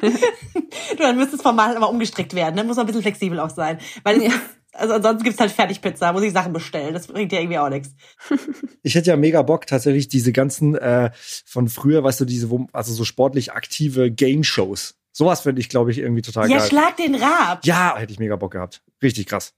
[0.10, 2.54] du, dann müsste das Format aber umgestrickt werden.
[2.56, 2.64] Ne?
[2.64, 3.78] Muss man ein bisschen flexibel auch sein.
[4.02, 4.28] Weil es Ja.
[4.30, 4.40] ist,
[4.84, 6.94] also ansonsten gibt's halt Fertigpizza, muss ich Sachen bestellen.
[6.94, 7.90] Das bringt ja irgendwie auch nichts.
[8.86, 11.10] Ich hätte ja mega Bock, tatsächlich diese ganzen äh,
[11.46, 14.94] von früher, weißt du, diese, also so sportlich aktive Game-Shows.
[15.10, 16.68] Sowas finde ich, glaube ich, irgendwie total Ja, geil.
[16.68, 17.64] schlag den Rab.
[17.64, 18.82] Ja, hätte ich mega Bock gehabt.
[19.02, 19.54] Richtig krass.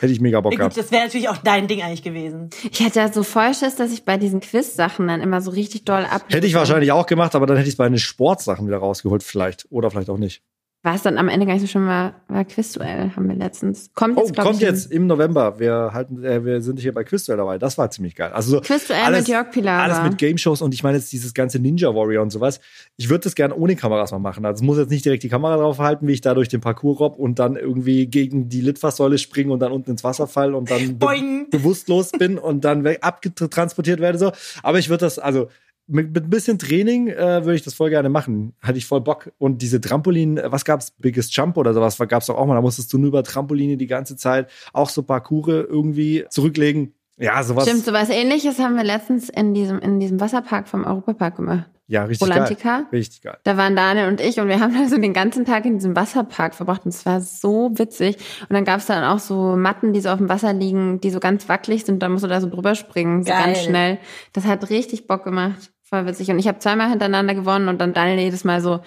[0.00, 0.76] Hätte ich mega Bock Ja, gut, gehabt.
[0.76, 2.50] das wäre natürlich auch dein Ding eigentlich gewesen.
[2.70, 5.84] Ich hatte ja so voll Schiss, dass ich bei diesen Quiz-Sachen dann immer so richtig
[5.84, 6.24] doll ab.
[6.28, 9.22] Hätte ich wahrscheinlich auch gemacht, aber dann hätte ich es bei den Sportsachen wieder rausgeholt,
[9.22, 9.66] vielleicht.
[9.70, 10.42] Oder vielleicht auch nicht.
[10.82, 13.90] War es dann am Ende gar nicht so schlimm, war, war Quizduell, haben wir letztens.
[13.94, 15.58] Kommt Oh, jetzt, glaub kommt ich, jetzt im November.
[15.58, 17.58] Wir halten, äh, wir sind hier bei Quizduell dabei.
[17.58, 18.30] Das war ziemlich geil.
[18.30, 19.82] Also so Quizduell alles, mit Jörg Pilawa.
[19.82, 22.60] alles mit Game Shows und ich meine jetzt dieses ganze Ninja Warrior und sowas.
[22.96, 24.44] Ich würde das gerne ohne Kameras mal machen.
[24.44, 26.60] Also es muss jetzt nicht direkt die Kamera drauf halten, wie ich da durch den
[26.60, 30.54] Parcours robb und dann irgendwie gegen die Litfaßsäule springe und dann unten ins Wasser fall
[30.54, 31.06] und dann be
[31.50, 34.30] bewusstlos bin und dann weg- abgetransportiert werde so.
[34.62, 35.48] Aber ich würde das also
[35.86, 38.54] mit, mit ein bisschen Training äh, würde ich das voll gerne machen.
[38.60, 39.32] Hatte ich voll Bock.
[39.38, 40.92] Und diese Trampolin, äh, was gab's?
[40.98, 42.54] Biggest Jump oder sowas gab's doch auch mal.
[42.54, 46.94] Da musstest du nur über Trampoline die ganze Zeit auch so Parcours irgendwie zurücklegen.
[47.18, 47.64] Ja, sowas.
[47.64, 51.70] Stimmt, sowas ähnliches haben wir letztens in diesem, in diesem Wasserpark vom Europapark gemacht.
[51.88, 52.78] Ja, richtig Rolantica?
[52.78, 52.86] geil.
[52.92, 53.38] Richtig geil.
[53.44, 55.94] Da waren Daniel und ich und wir haben dann so den ganzen Tag in diesem
[55.94, 58.16] Wasserpark verbracht und es war so witzig.
[58.42, 61.10] Und dann gab es dann auch so Matten, die so auf dem Wasser liegen, die
[61.10, 62.02] so ganz wackelig sind.
[62.02, 63.98] Da musst du da so drüber springen, so ganz schnell.
[64.32, 65.70] Das hat richtig Bock gemacht.
[65.88, 66.28] Voll witzig.
[66.30, 68.80] Und ich habe zweimal hintereinander gewonnen und dann Daniel jedes Mal so,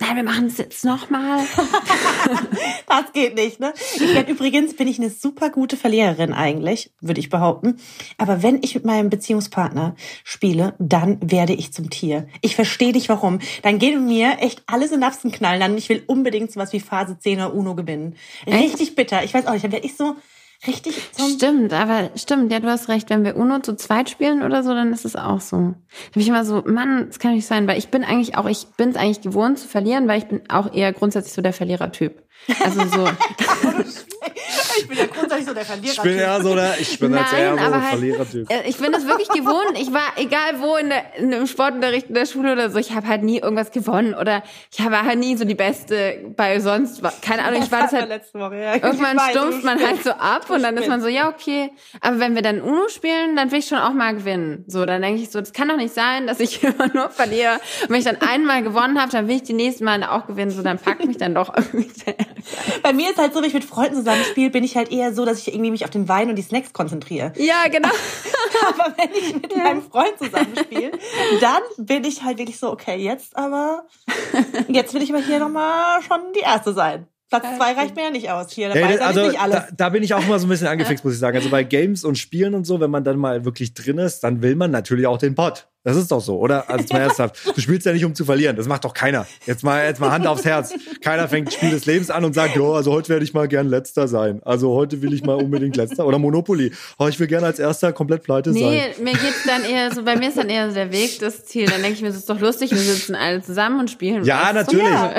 [0.00, 1.40] nein, wir machen es jetzt nochmal.
[2.86, 3.72] Das geht nicht, ne?
[3.96, 7.78] Ich werd, übrigens bin ich eine super gute Verliererin eigentlich, würde ich behaupten.
[8.18, 12.28] Aber wenn ich mit meinem Beziehungspartner spiele, dann werde ich zum Tier.
[12.40, 13.40] Ich verstehe dich warum.
[13.62, 15.60] Dann gehen mir echt alle Synapsen knallen.
[15.60, 18.14] Dann ich will unbedingt sowas wie Phase 10 oder Uno gewinnen.
[18.46, 19.24] Richtig bitter.
[19.24, 20.14] Ich weiß auch nicht, dann werde ich so
[20.66, 23.10] richtig zum Stimmt, aber stimmt, ja, du hast recht.
[23.10, 25.56] Wenn wir Uno zu zweit spielen oder so, dann ist es auch so.
[25.56, 25.74] Da
[26.12, 28.66] bin ich immer so, Mann, das kann nicht sein, weil ich bin eigentlich auch, ich
[28.76, 32.22] bin es eigentlich gewohnt zu verlieren, weil ich bin auch eher grundsätzlich so der Verlierertyp.
[32.62, 33.08] Also so.
[34.78, 35.92] ich bin ja grundsätzlich so der Verlierer.
[35.92, 38.50] Ich bin eher so der, ich bin Nein, eher so halt, Verlierertyp.
[38.50, 39.78] äh, ich bin das wirklich gewohnt.
[39.78, 42.92] Ich war, egal wo, in der, in, im Sportunterricht in der Schule oder so, ich
[42.92, 47.02] habe halt nie irgendwas gewonnen oder ich war halt nie so die Beste bei sonst,
[47.02, 47.20] was.
[47.20, 48.56] keine Ahnung, ich war das halt, letzte Woche.
[48.56, 48.74] Ja.
[48.74, 51.70] irgendwann weiß, stumpft man halt so ab und dann ist man so, ja, okay.
[52.00, 54.64] Aber wenn wir dann Uno spielen, dann will ich schon auch mal gewinnen.
[54.66, 57.54] So, dann denke ich so, das kann doch nicht sein, dass ich immer nur verliere.
[57.82, 60.50] Und wenn ich dann einmal gewonnen habe, dann will ich die nächsten Male auch gewinnen.
[60.50, 62.14] So, dann packt mich dann doch irgendwie der
[62.82, 65.24] Bei mir ist halt so, wenn ich mit Freunden zusammenspiele, bin ich halt eher so,
[65.24, 67.32] dass ich irgendwie mich auf den Wein und die Snacks konzentriere.
[67.36, 67.88] Ja, genau.
[68.68, 70.92] Aber wenn ich mit meinem Freund zusammenspiele,
[71.40, 73.86] dann bin ich halt wirklich so, okay, jetzt aber,
[74.68, 77.06] jetzt will ich aber hier nochmal schon die Erste sein.
[77.30, 78.52] Platz zwei reicht mir ja nicht aus.
[78.52, 79.56] Hier dabei Ja, also ist nicht alles.
[79.56, 81.36] da, da bin ich auch mal so ein bisschen angefixt, muss ich sagen.
[81.36, 84.40] Also bei Games und Spielen und so, wenn man dann mal wirklich drin ist, dann
[84.42, 85.68] will man natürlich auch den Pot.
[85.84, 86.68] Das ist doch so, oder?
[86.70, 87.38] Also mal ernsthaft.
[87.54, 88.56] Du spielst ja nicht, um zu verlieren.
[88.56, 89.26] Das macht doch keiner.
[89.46, 90.72] Jetzt mal, jetzt mal Hand aufs Herz.
[91.02, 93.48] Keiner fängt das Spiel des Lebens an und sagt, jo, also heute werde ich mal
[93.48, 94.40] gern Letzter sein.
[94.44, 96.06] Also heute will ich mal unbedingt Letzter.
[96.06, 96.72] Oder Monopoly.
[96.98, 98.62] Oh, ich will gerne als Erster komplett pleite sein.
[98.62, 101.44] Nee, mir geht's dann eher so, bei mir ist dann eher so der Weg das
[101.44, 101.66] Ziel.
[101.66, 104.24] Dann denke ich mir, das ist doch lustig, wir sitzen alle zusammen und spielen.
[104.24, 104.66] Ja, was.
[104.66, 104.88] So, natürlich.
[104.88, 105.14] Ja.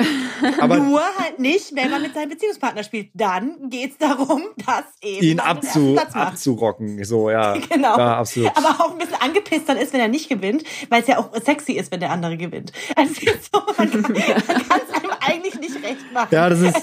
[0.60, 3.10] Aber Nur halt nicht, wenn man mit seinem Beziehungspartner spielt.
[3.14, 7.04] Dann geht's darum, dass eben ihn abzu, abzurocken.
[7.04, 7.56] So, ja.
[7.68, 7.98] Genau.
[7.98, 8.56] Ja, absolut.
[8.56, 10.55] Aber auch ein bisschen angepisst dann ist, wenn er nicht gewinnt,
[10.90, 12.72] weil es ja auch sexy ist, wenn der andere gewinnt.
[12.94, 16.28] Also es so, man kann es einem eigentlich nicht recht machen.
[16.30, 16.74] Ja, das ist,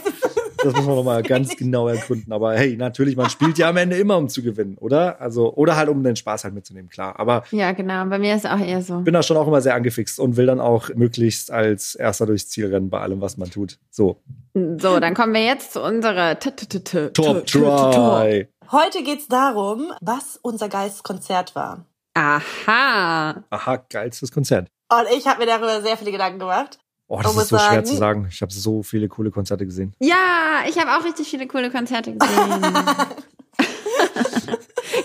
[0.57, 2.31] das muss man nochmal ganz genau ergründen.
[2.33, 5.19] Aber hey, natürlich, man spielt ja am Ende immer, um zu gewinnen, oder?
[5.21, 7.19] Also, oder halt, um den Spaß halt mitzunehmen, klar.
[7.19, 8.05] Aber Ja, genau.
[8.05, 8.99] Bei mir ist es auch eher so.
[8.99, 12.49] bin da schon auch immer sehr angefixt und will dann auch möglichst als Erster durchs
[12.49, 13.77] Ziel rennen bei allem, was man tut.
[13.89, 14.21] So,
[14.53, 18.47] So, dann kommen wir jetzt zu unserer Top T- T- T- Try.
[18.71, 21.85] Heute geht's darum, was unser Geistkonzert war.
[22.13, 23.43] Aha.
[23.49, 24.69] Aha, geilstes Konzert.
[24.91, 26.79] Und ich habe mir darüber sehr viele Gedanken gemacht.
[27.07, 28.27] Oh, das ist so muss schwer sagen- zu sagen.
[28.29, 29.93] Ich habe so viele coole Konzerte gesehen.
[29.99, 32.61] Ja, ich habe auch richtig viele coole Konzerte gesehen.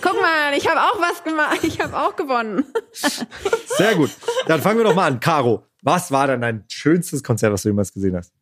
[0.03, 1.59] Guck mal, ich habe auch was gemacht.
[1.65, 2.65] Ich habe auch gewonnen.
[2.93, 4.11] Sehr gut.
[4.47, 5.19] Dann fangen wir doch mal an.
[5.21, 8.33] Caro, was war denn dein schönstes Konzert, was du jemals gesehen hast?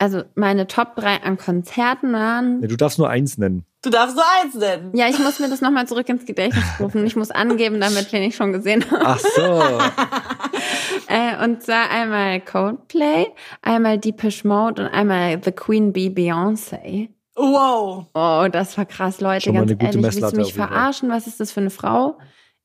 [0.00, 2.60] Also meine Top 3 an Konzerten waren.
[2.60, 3.66] Nee, du darfst nur eins nennen.
[3.82, 4.96] Du darfst nur eins nennen.
[4.96, 7.04] Ja, ich muss mir das nochmal zurück ins Gedächtnis rufen.
[7.04, 9.02] Ich muss angeben, damit wen ich schon gesehen habe.
[9.04, 9.62] Ach so.
[11.06, 13.26] Äh, und zwar einmal Coldplay,
[13.62, 17.08] einmal Deepish Mode und einmal The Queen Bee Beyoncé.
[17.34, 18.06] Wow.
[18.14, 19.52] Oh, das war krass, Leute.
[19.52, 21.10] Ganz eine gute ehrlich, willst Messlatte du mich verarschen?
[21.10, 22.18] Was ist das für eine Frau?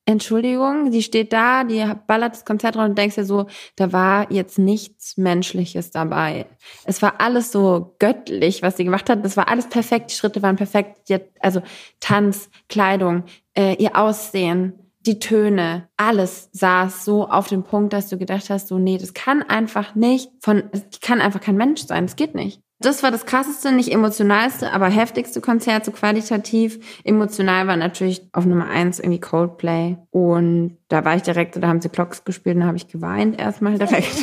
[0.08, 4.30] Entschuldigung, die steht da, die ballert das Konzert rein und denkst dir so, da war
[4.30, 6.46] jetzt nichts Menschliches dabei.
[6.84, 9.24] Es war alles so göttlich, was sie gemacht hat.
[9.24, 10.12] Das war alles perfekt.
[10.12, 11.12] Die Schritte waren perfekt.
[11.40, 11.60] Also
[11.98, 18.16] Tanz, Kleidung, äh, ihr Aussehen, die Töne, alles saß so auf dem Punkt, dass du
[18.16, 22.06] gedacht hast, so, nee, das kann einfach nicht von, die kann einfach kein Mensch sein.
[22.06, 22.60] Das geht nicht.
[22.78, 26.78] Das war das krasseste, nicht emotionalste, aber heftigste Konzert, so qualitativ.
[27.04, 29.96] Emotional war natürlich auf Nummer eins irgendwie Coldplay.
[30.10, 33.40] Und da war ich direkt, da haben sie Clocks gespielt und da habe ich geweint
[33.40, 34.14] erstmal direkt.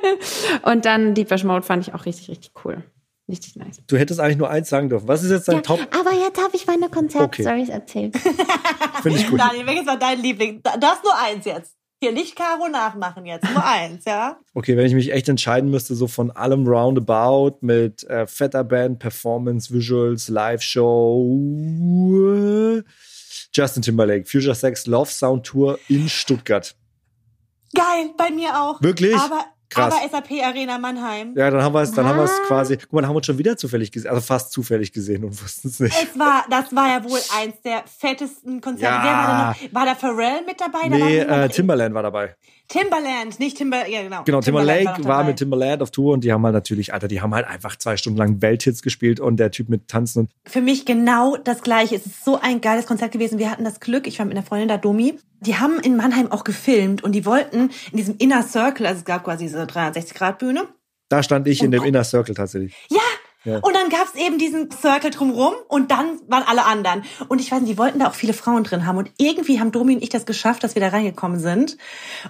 [0.64, 2.82] und dann Deepesh Mode fand ich auch richtig, richtig cool.
[3.28, 3.80] Richtig nice.
[3.86, 5.06] Du hättest eigentlich nur eins sagen dürfen.
[5.06, 5.78] Was ist jetzt dein Top?
[5.98, 8.16] Aber jetzt habe ich meine Konzertstories erzählt.
[9.02, 9.38] Finde ich gut.
[9.40, 10.60] Daniel, welches war dein Liebling?
[10.62, 11.76] Da- Du hast nur eins jetzt.
[12.02, 13.48] Hier, nicht Caro nachmachen jetzt.
[13.48, 14.36] Nur eins, ja?
[14.54, 18.98] Okay, wenn ich mich echt entscheiden müsste, so von allem roundabout mit äh, fetter Band,
[18.98, 21.22] Performance, Visuals, Live-Show.
[23.54, 26.74] Justin Timberlake, Future Sex Love Sound Tour in Stuttgart.
[27.72, 28.82] Geil, bei mir auch.
[28.82, 29.14] Wirklich?
[29.14, 29.94] Aber, Krass.
[29.94, 31.34] aber SAP Arena Mannheim.
[31.36, 32.76] Ja, dann haben wir es, dann haben wir es quasi.
[32.76, 35.42] Guck mal, dann haben wir uns schon wieder zufällig gesehen, also fast zufällig gesehen und
[35.42, 35.94] wussten es nicht.
[36.00, 38.94] Es war, das war ja wohl eins der fettesten Konzerte.
[38.94, 39.02] Ja.
[39.02, 39.74] Wer war da noch?
[39.74, 40.88] War da Pharrell mit dabei?
[40.88, 42.36] Da war Nee, jemand- äh, Timberland war dabei.
[42.72, 44.22] Timberland, nicht Timber, ja genau.
[44.24, 45.24] Genau, Timberlake noch war dabei.
[45.24, 47.98] mit Timberland auf Tour und die haben halt natürlich, Alter, die haben halt einfach zwei
[47.98, 51.96] Stunden lang Welthits gespielt und der Typ mit Tanzen und Für mich genau das Gleiche.
[51.96, 53.38] Es ist so ein geiles Konzert gewesen.
[53.38, 55.18] Wir hatten das Glück, ich war mit einer Freundin da, Domi.
[55.40, 59.04] Die haben in Mannheim auch gefilmt und die wollten in diesem Inner Circle, also es
[59.04, 60.62] gab quasi diese 360-Grad-Bühne.
[61.10, 62.74] da stand ich in dem Inner Circle tatsächlich.
[62.88, 63.00] Ja!
[63.44, 63.58] Ja.
[63.58, 67.04] Und dann gab's eben diesen Circle drumrum und dann waren alle anderen.
[67.28, 68.98] Und ich weiß nicht, die wollten da auch viele Frauen drin haben.
[68.98, 71.76] Und irgendwie haben Domi und ich das geschafft, dass wir da reingekommen sind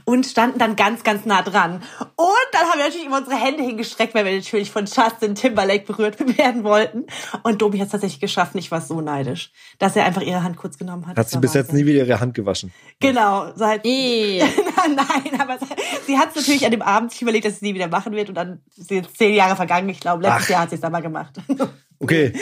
[0.04, 1.82] und standen dann ganz, ganz nah dran.
[2.16, 5.84] Und dann haben wir natürlich immer unsere Hände hingestreckt, weil wir natürlich von Justin Timberlake
[5.84, 7.06] berührt werden wollten.
[7.42, 8.54] Und Domi hat es tatsächlich geschafft.
[8.54, 11.16] Und ich war so neidisch, dass er einfach ihre Hand kurz genommen hat.
[11.16, 12.72] Hat sie bis jetzt nie wieder ihre Hand gewaschen.
[13.00, 14.40] Genau, seit Eh.
[14.88, 15.58] Nein, aber
[16.06, 18.12] sie hat es natürlich an dem Abend sich überlegt, dass sie es nie wieder machen
[18.12, 19.88] wird und dann sind zehn Jahre vergangen.
[19.88, 20.50] Ich glaube, letztes Ach.
[20.50, 21.36] Jahr hat sie es dann mal gemacht.
[22.02, 22.32] Okay,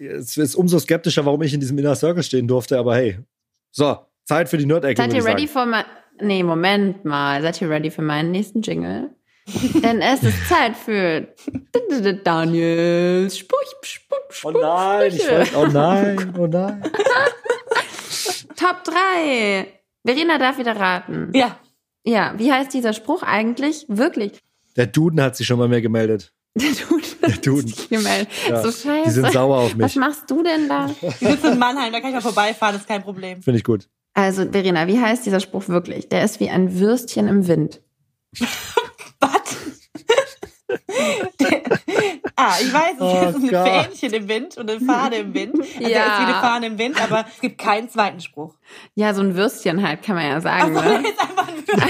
[0.00, 3.20] es ist umso skeptischer, warum ich in diesem Inner Circle stehen durfte, aber hey.
[3.70, 5.00] So, Zeit für die Nerd-Ecke.
[5.00, 5.84] Seid ihr ich ready für mein.
[6.20, 7.40] Nee, Moment mal.
[7.40, 9.10] Seid ihr ready für meinen nächsten Jingle?
[9.84, 11.28] Denn es ist Zeit für
[12.24, 16.82] Daniels Spruch, Spruch, Oh Spruch, nein, ich oh nein, oh nein.
[18.56, 19.66] Top 3.
[20.04, 21.30] Verena darf wieder raten.
[21.34, 21.58] Ja.
[22.04, 23.86] Ja, wie heißt dieser Spruch eigentlich?
[23.88, 24.40] Wirklich.
[24.76, 26.33] Der Duden hat sich schon mal mehr gemeldet.
[26.60, 27.04] Der Duden.
[27.20, 27.74] Der Duden.
[27.90, 29.32] Ja, So Die sind scheiße.
[29.32, 29.96] sauer auf Was mich.
[29.96, 30.88] machst du denn da?
[31.02, 33.42] Ich sitze in Mannheim, da kann ich mal vorbeifahren, ist kein Problem.
[33.42, 33.88] Finde ich gut.
[34.14, 36.08] Also, Verena, wie heißt dieser Spruch wirklich?
[36.08, 37.80] Der ist wie ein Würstchen im Wind.
[39.20, 39.56] Was?
[42.36, 43.68] ah, ich weiß, es Oh ist ein Gott.
[43.68, 45.54] Fähnchen im Wind und eine Fahne im Wind.
[45.60, 45.88] Also Ja.
[45.88, 48.54] er ist wie eine Fahne im Wind, aber es gibt keinen zweiten Spruch.
[48.94, 50.76] Ja, so ein Würstchen halt, kann man ja sagen.
[50.76, 51.08] Also, Ne?
[51.08, 51.82] ist einfach ein Würstchen.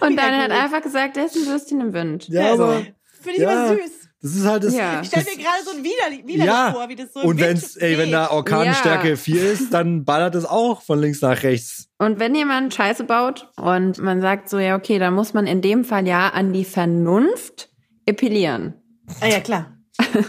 [0.00, 2.28] Und dann hat einfach gesagt, der ist ein Würstchen im Wind.
[2.28, 2.86] Ja, Also, aber
[3.20, 3.50] Finde ich Ja.
[3.66, 3.90] aber süß.
[4.22, 4.74] das ist halt das.
[4.76, 5.00] Ja.
[5.00, 6.72] Ich stelle mir gerade so ein Widerlich, Widerlich Ja.
[6.72, 8.30] vor, wie das so im Und wenn's, ey, wenn da.
[8.30, 9.16] Orkanstärke Ja.
[9.16, 11.88] 4 ist, dann ballert es auch von links nach rechts.
[11.98, 15.62] Und wenn jemand Scheiße baut und man sagt so, ja, okay, dann muss man in
[15.62, 17.70] dem Fall ja an die Vernunft
[18.08, 18.74] appellieren.
[19.20, 19.73] Ah ja, klar.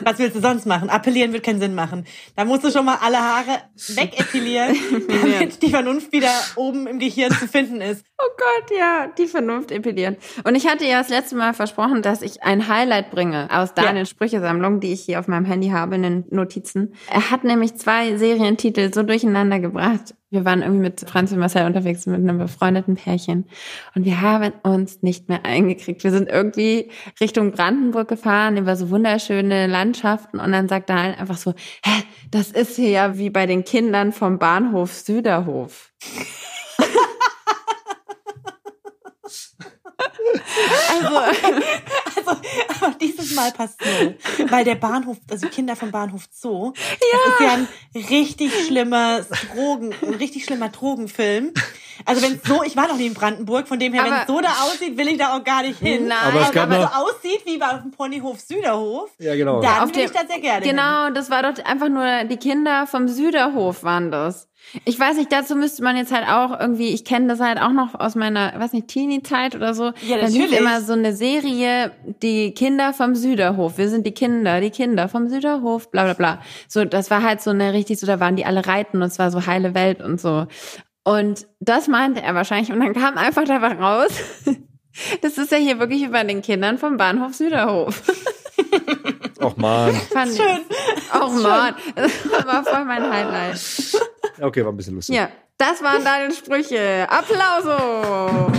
[0.04, 0.89] Was willst du sonst machen?
[0.89, 2.06] Appellieren wird keinen Sinn machen.
[2.36, 3.63] Da musst du schon mal alle Haare
[3.95, 4.75] wegepilieren,
[5.08, 8.06] damit die Vernunft wieder oben im Gehirn zu finden ist.
[8.19, 10.17] Oh Gott, ja, die Vernunft appellieren.
[10.43, 14.10] Und ich hatte ja das letzte Mal versprochen, dass ich ein Highlight bringe aus Daniels
[14.10, 16.93] Sprüchesammlung, die ich hier auf meinem Handy habe in den Notizen.
[17.10, 20.13] Er hat nämlich zwei Serientitel so durcheinander gebracht.
[20.31, 23.45] Wir waren irgendwie mit Franz und Marcel unterwegs mit einem befreundeten Pärchen
[23.93, 26.03] und wir haben uns nicht mehr eingekriegt.
[26.03, 26.89] Wir sind irgendwie
[27.21, 32.51] Richtung Brandenburg gefahren über so wunderschöne Landschaften und dann sagt Daniel einfach so, hä, das
[32.51, 35.93] ist hier ja wie bei den Kindern vom Bahnhof Süderhof.
[40.89, 41.17] Also,
[42.17, 42.31] Also,
[42.81, 44.15] aber dieses Mal passt null.
[44.49, 47.67] Weil der Bahnhof, also Kinder vom Bahnhof Zoo, das ist ja ein
[48.09, 49.21] richtig schlimmer
[49.53, 51.53] Drogen, ein richtig schlimmer Drogenfilm.
[52.05, 54.39] Also wenn so, ich war noch nie in Brandenburg, von dem her, wenn es so
[54.41, 56.07] da aussieht, will ich da auch gar nicht hin.
[56.07, 59.61] Nein, Aber es gab aber so aussieht wie auf dem Ponyhof Süderhof, Ja, genau.
[59.61, 60.75] dann Auf will dem- ich da sehr gerne hin.
[60.75, 64.49] Genau, das war doch einfach nur die Kinder vom Süderhof waren das.
[64.83, 67.69] Ich weiß nicht, dazu müsste man jetzt halt auch irgendwie, ich kenne das halt auch
[67.71, 69.93] noch aus meiner, weiß nicht, Teenie-Zeit oder so.
[70.01, 73.78] Ja, da lief immer so eine Serie, die Kinder vom Süderhof.
[73.78, 76.41] Wir sind die Kinder, die Kinder vom Süderhof, bla bla bla.
[76.67, 79.19] So, das war halt so eine richtig, so da waren die alle reiten und es
[79.19, 80.47] war so heile Welt und so.
[81.04, 84.12] Und das meinte er wahrscheinlich und dann kam einfach dabei raus,
[85.21, 88.01] das ist ja hier wirklich über den Kindern vom Bahnhof Süderhof.
[89.41, 89.93] Och man.
[90.13, 90.38] Fand ich.
[90.38, 90.62] Schön.
[91.13, 92.12] Oh Mann, das
[92.45, 93.60] war voll mein Highlight.
[94.41, 95.15] Okay, war ein bisschen lustig.
[95.15, 97.08] Ja, das waren deine Sprüche.
[97.10, 98.51] Applauso!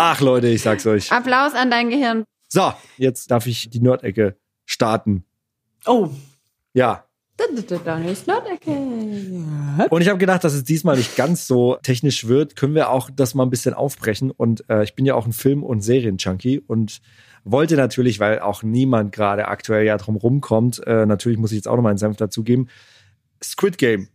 [0.00, 1.10] Ach Leute, ich sag's euch.
[1.10, 2.22] Applaus an dein Gehirn.
[2.46, 5.24] So, jetzt darf ich die Nerd-Ecke starten.
[5.86, 6.10] Oh,
[6.72, 7.04] Ja.
[7.84, 8.70] Daniels Nordecke.
[9.90, 12.54] Und ich habe gedacht, dass es diesmal nicht ganz so technisch wird.
[12.54, 14.30] Können wir auch das mal ein bisschen aufbrechen.
[14.30, 17.00] Und äh, ich bin ja auch ein Film- und Serien-Junkie und
[17.42, 21.66] wollte natürlich, weil auch niemand gerade aktuell ja drum rumkommt, äh, natürlich muss ich jetzt
[21.68, 22.68] auch noch mal einen Senf dazugeben.
[23.42, 24.08] Squid Game.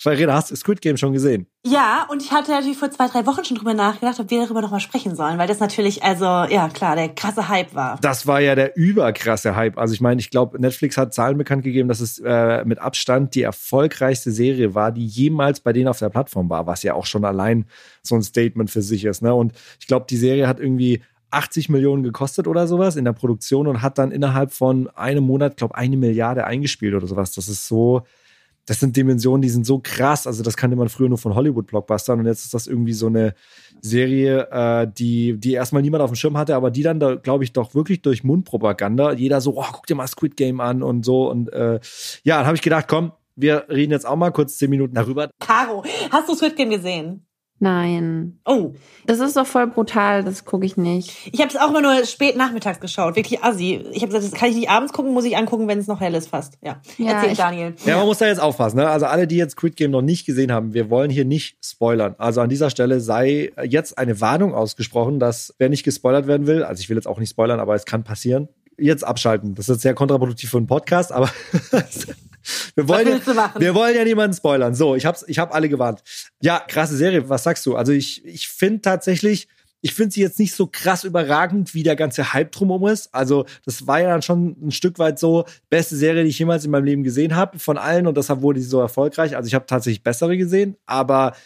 [0.00, 1.48] Verena, hast du Squid Game schon gesehen?
[1.66, 4.60] Ja, und ich hatte natürlich vor zwei, drei Wochen schon drüber nachgedacht, ob wir darüber
[4.60, 7.98] noch mal sprechen sollen, weil das natürlich, also, ja, klar, der krasse Hype war.
[8.00, 9.76] Das war ja der überkrasse Hype.
[9.76, 13.34] Also ich meine, ich glaube, Netflix hat Zahlen bekannt gegeben, dass es äh, mit Abstand
[13.34, 17.06] die erfolgreichste Serie war, die jemals bei denen auf der Plattform war, was ja auch
[17.06, 17.66] schon allein
[18.02, 19.20] so ein Statement für sich ist.
[19.20, 19.34] Ne?
[19.34, 23.66] Und ich glaube, die Serie hat irgendwie 80 Millionen gekostet oder sowas in der Produktion
[23.66, 27.32] und hat dann innerhalb von einem Monat, glaube eine Milliarde eingespielt oder sowas.
[27.32, 28.04] Das ist so,
[28.68, 30.26] das sind Dimensionen, die sind so krass.
[30.26, 33.34] Also das kannte man früher nur von Hollywood-Blockbustern und jetzt ist das irgendwie so eine
[33.80, 37.44] Serie, äh, die, die erstmal niemand auf dem Schirm hatte, aber die dann, da, glaube
[37.44, 41.02] ich, doch wirklich durch Mundpropaganda, jeder so, oh, guck dir mal Squid Game an und
[41.02, 41.30] so.
[41.30, 41.80] Und äh,
[42.24, 45.30] ja, dann habe ich gedacht, komm, wir reden jetzt auch mal kurz zehn Minuten darüber.
[45.40, 47.26] Caro, hast du Squid Game gesehen?
[47.60, 48.38] Nein.
[48.44, 48.74] Oh,
[49.06, 51.28] Das ist doch voll brutal, das gucke ich nicht.
[51.32, 53.84] ich habe es auch immer nur spät nachmittags geschaut, wirklich assi.
[53.92, 56.00] Ich habe gesagt, das kann ich nicht abends gucken, muss ich angucken, wenn es noch
[56.00, 56.54] hell ist fast.
[56.62, 57.74] Ja, Ja, erzähl ich- Daniel.
[57.84, 58.76] Ja, man muss da jetzt aufpassen.
[58.76, 58.88] Ne?
[58.88, 62.14] Also alle, die jetzt Squid Game noch nicht gesehen haben, wir wollen hier nicht spoilern.
[62.18, 66.62] Also an dieser Stelle sei jetzt eine Warnung ausgesprochen, dass wer nicht gespoilert werden will,
[66.62, 69.56] also ich will jetzt auch nicht spoilern, aber es kann passieren, jetzt abschalten.
[69.56, 71.28] Das ist sehr kontraproduktiv für einen Podcast, aber
[72.74, 74.74] wir wollen, ja, wir wollen ja niemanden spoilern.
[74.74, 76.02] So, ich hab's, ich hab alle gewarnt.
[76.42, 77.28] Ja, krasse Serie.
[77.28, 77.76] Was sagst du?
[77.76, 79.48] Also ich, ich finde tatsächlich,
[79.80, 83.14] ich finde sie jetzt nicht so krass überragend, wie der ganze Hype drumherum ist.
[83.14, 86.64] Also, das war ja dann schon ein Stück weit so beste Serie, die ich jemals
[86.64, 89.36] in meinem Leben gesehen habe, von allen und deshalb wurde sie so erfolgreich.
[89.36, 91.36] Also, ich habe tatsächlich bessere gesehen, aber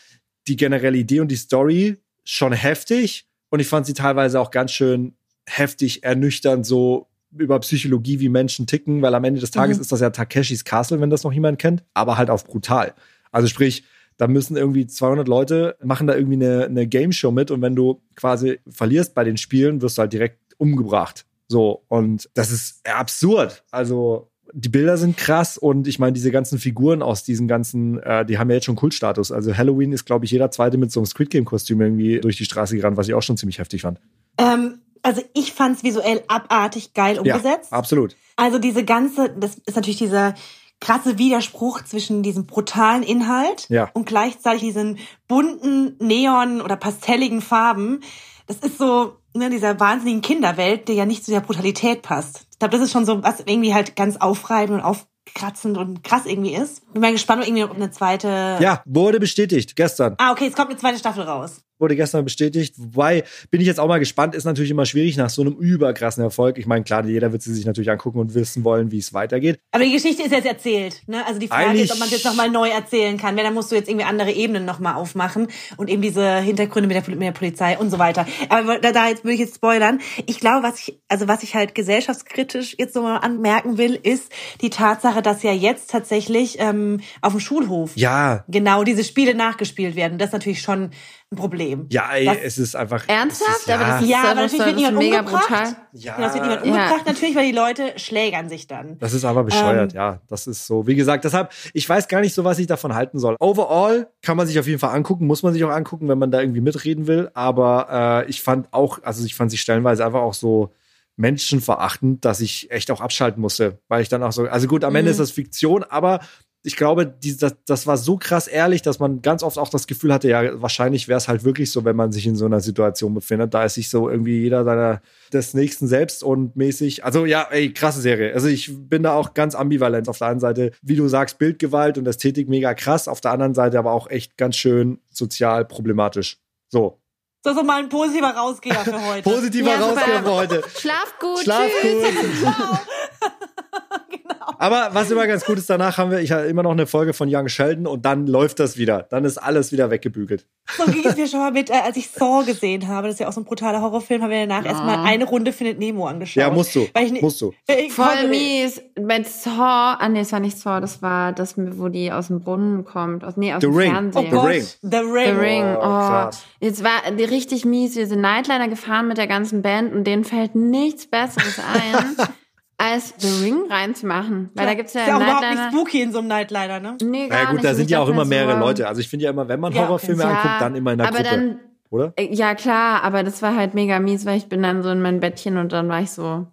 [0.49, 4.73] die generelle Idee und die Story schon heftig und ich fand sie teilweise auch ganz
[4.73, 5.15] schön
[5.47, 10.01] heftig ernüchternd, so über Psychologie, wie Menschen ticken, weil am Ende des Tages ist das
[10.01, 12.95] ja Takeshis Castle, wenn das noch jemand kennt, aber halt auf brutal.
[13.31, 13.85] Also sprich,
[14.19, 17.75] da müssen irgendwie 200 Leute machen da irgendwie eine, eine Game Show mit und wenn
[17.75, 21.25] du quasi verlierst bei den Spielen, wirst du halt direkt umgebracht.
[21.49, 23.65] So und das ist absurd.
[23.71, 28.27] Also die Bilder sind krass und ich meine, diese ganzen Figuren aus diesen ganzen, äh,
[28.27, 29.33] die haben ja jetzt schon Kultstatus.
[29.33, 32.45] Also Halloween ist, glaube ich, jeder zweite mit so einem Squid Game-Kostüm irgendwie durch die
[32.45, 33.99] Straße gerannt, was ich auch schon ziemlich heftig fand.
[34.39, 37.73] Ähm, also ich fand's visuell abartig geil umgesetzt.
[37.73, 38.17] Ja, absolut.
[38.37, 40.35] Also diese ganze, das ist natürlich dieser
[40.81, 43.91] krasse Widerspruch zwischen diesem brutalen Inhalt Ja.
[43.95, 48.01] und gleichzeitig diesen bunten Neon oder pastelligen Farben.
[48.49, 52.47] Das ist so ne, dieser wahnsinnigen Kinderwelt, die ja nicht zu der Brutalität passt.
[52.53, 56.27] Ich glaube, das ist schon so was irgendwie halt ganz aufreibend und aufkratzend und krass
[56.27, 56.93] irgendwie ist.
[56.93, 58.59] Bin mal gespannt, ob irgendwie noch eine zweite.
[58.61, 60.17] Ja, wurde bestätigt gestern.
[60.19, 61.63] Ah, okay, es kommt eine zweite Staffel raus.
[61.83, 62.75] Wurde gestern bestätigt.
[62.79, 66.23] Wobei, bin ich jetzt auch mal gespannt, ist natürlich immer schwierig nach so einem überkrassen
[66.23, 66.57] Erfolg.
[66.57, 69.59] Ich meine, klar, jeder wird sie sich natürlich angucken und wissen wollen, wie es weitergeht.
[69.73, 71.03] Aber die Geschichte ist jetzt erzählt.
[71.09, 71.27] Ne?
[71.27, 73.37] Also die Frage Eigentlich- ist, ob man es jetzt nochmal neu erzählen kann.
[73.37, 76.97] Wenn, dann musst du jetzt irgendwie andere Ebenen nochmal aufmachen und eben diese Hintergründe mit
[76.97, 78.27] der, mit der Polizei und so weiter.
[78.49, 79.99] Aber da, da jetzt würde ich jetzt spoilern.
[80.27, 84.31] Ich glaube, was ich, also was ich halt gesellschaftskritisch jetzt so mal anmerken will, ist
[84.61, 89.97] die Tatsache, dass ja jetzt tatsächlich ähm, auf dem Schulhof Ja, genau diese Spiele nachgespielt
[89.97, 90.19] werden.
[90.19, 90.91] Das ist natürlich schon
[91.33, 91.87] ein Problem.
[91.91, 93.09] ja, ey, Das- es ist einfach.
[93.09, 93.61] Ernsthaft?
[93.61, 95.49] Ist, ja, Aber das ist- Ja, aber das natürlich wird niemand mega umgebracht.
[95.49, 95.77] brutal.
[95.93, 96.15] Ja.
[96.17, 96.73] Genau, es wird niemand Ja.
[96.73, 98.99] umgebracht, natürlich, weil die Leute schlägern sich dann.
[98.99, 100.21] Das ist aber bescheuert, Ähm, ja.
[100.29, 100.87] Das ist so.
[100.87, 103.37] Wie gesagt, deshalb, ich weiß gar nicht so, was ich davon halten soll.
[103.41, 106.31] Overall kann man sich auf jeden Fall angucken, muss man sich auch angucken, wenn man
[106.31, 107.31] da irgendwie mitreden will.
[107.35, 110.71] Aber äh, ich fand auch, also ich fand sie stellenweise einfach auch so
[111.17, 114.95] menschenverachtend, dass ich echt auch abschalten musste, weil ich dann auch so, also gut, am
[114.95, 115.13] Ende Mhm.
[115.13, 116.21] ist das Fiktion, aber
[116.65, 119.89] ich glaube, die, das, das war so krass ehrlich, dass man ganz oft auch das
[119.89, 122.61] Gefühl hatte, ja, wahrscheinlich wäre es halt wirklich so, wenn man sich in so einer
[122.61, 123.53] Situation befindet.
[123.53, 127.05] Da ist sich so irgendwie jeder seiner des Nächsten selbst und mäßig.
[127.05, 128.33] Also ja, ey, krasse Serie.
[128.33, 130.09] Also ich bin da auch ganz ambivalent.
[130.09, 133.09] Auf der einen Seite, wie du sagst, Bildgewalt und Ästhetik mega krass.
[133.09, 136.39] Auf der anderen Seite aber auch echt ganz schön sozial problematisch.
[136.69, 137.01] So.
[137.43, 139.23] Das ist mal ein positiver Rausgeher für heute.
[139.29, 140.01] Positiver Ja, super.
[140.01, 140.63] Rausgeber für heute.
[140.79, 141.41] Schlaf gut.
[141.41, 142.41] Schlaf tschüss.
[142.41, 143.39] gut.
[144.11, 144.53] genau.
[144.59, 147.13] Aber was immer ganz gut ist, danach haben wir ich habe immer noch eine Folge
[147.13, 149.03] von Young Sheldon und dann läuft das wieder.
[149.11, 150.47] Dann ist alles wieder weggebügelt.
[150.77, 153.09] So ging es mir schon mal mit, äh, als ich Saw gesehen habe.
[153.09, 155.79] Das ist ja auch so ein brutaler Horrorfilm, haben wir danach erstmal eine Runde Findet
[155.79, 156.41] Nemo angeschaut.
[156.41, 156.87] Ja, musst du.
[156.95, 157.53] Weil ich, Musst du.
[157.67, 158.81] weil ich Voll konnte- mies.
[159.01, 162.41] Mit Saw, ah nee, es war nicht Saw, das war das, wo die aus dem
[162.41, 163.25] Brunnen kommt.
[163.25, 163.91] Aus, nee, aus The dem Ring.
[163.91, 164.25] Oh Fernsehen.
[164.25, 164.63] The Gott, Ring.
[164.83, 165.25] The Ring.
[165.35, 165.65] The Ring.
[165.65, 166.45] Oh, Oh, krass.
[166.61, 167.97] Jetzt war die richtig mies.
[167.97, 172.17] Wir sind Nightliner gefahren mit der ganzen Band und denen fällt nichts Besseres ein,
[172.83, 174.51] als The Ring reinzumachen.
[174.55, 176.97] Weil da gibt's ja, ist ja überhaupt nicht spooky in so einem Nightliner, ne?
[177.03, 177.65] Nee, gar Na ja, gut, nicht.
[177.65, 178.89] da sind ja auch immer mehrere so, Leute.
[178.89, 181.09] Also ich finde ja immer, wenn man Ja, Horrorfilme ja, anguckt, dann immer in der
[181.09, 181.31] aber Gruppe.
[181.31, 182.13] dann, oder?
[182.17, 185.01] äh, ja klar, aber das war halt mega mies, weil ich bin dann so in
[185.01, 186.47] mein Bettchen und dann war ich so.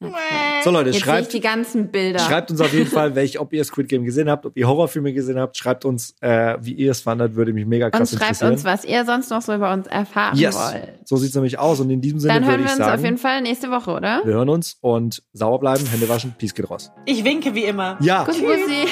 [0.00, 2.20] So Leute, Jetzt schreibt, die ganzen Bilder.
[2.20, 5.12] schreibt uns auf jeden Fall, welch, ob ihr Squid Game gesehen habt, ob ihr Horrorfilme
[5.12, 5.56] gesehen habt.
[5.56, 8.52] Schreibt uns, äh, wie ihr es fandet, würde mich mega und krass schreibt interessieren.
[8.52, 10.88] uns, was ihr sonst noch so über uns erfahren yes, wollt.
[11.04, 11.80] so sieht's nämlich aus.
[11.80, 13.90] Und in diesem Sinne Dann hören würde wir uns sagen, auf jeden Fall nächste Woche,
[13.90, 14.20] oder?
[14.24, 16.92] wir hören uns und sauber bleiben, Hände waschen, Peace geht raus.
[17.04, 17.96] Ich winke wie immer.
[18.00, 18.46] Ja, Gut, Bussi.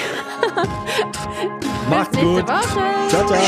[1.88, 2.48] macht's Bis nächste gut.
[2.48, 2.80] Woche.
[3.10, 3.38] Ciao, ciao.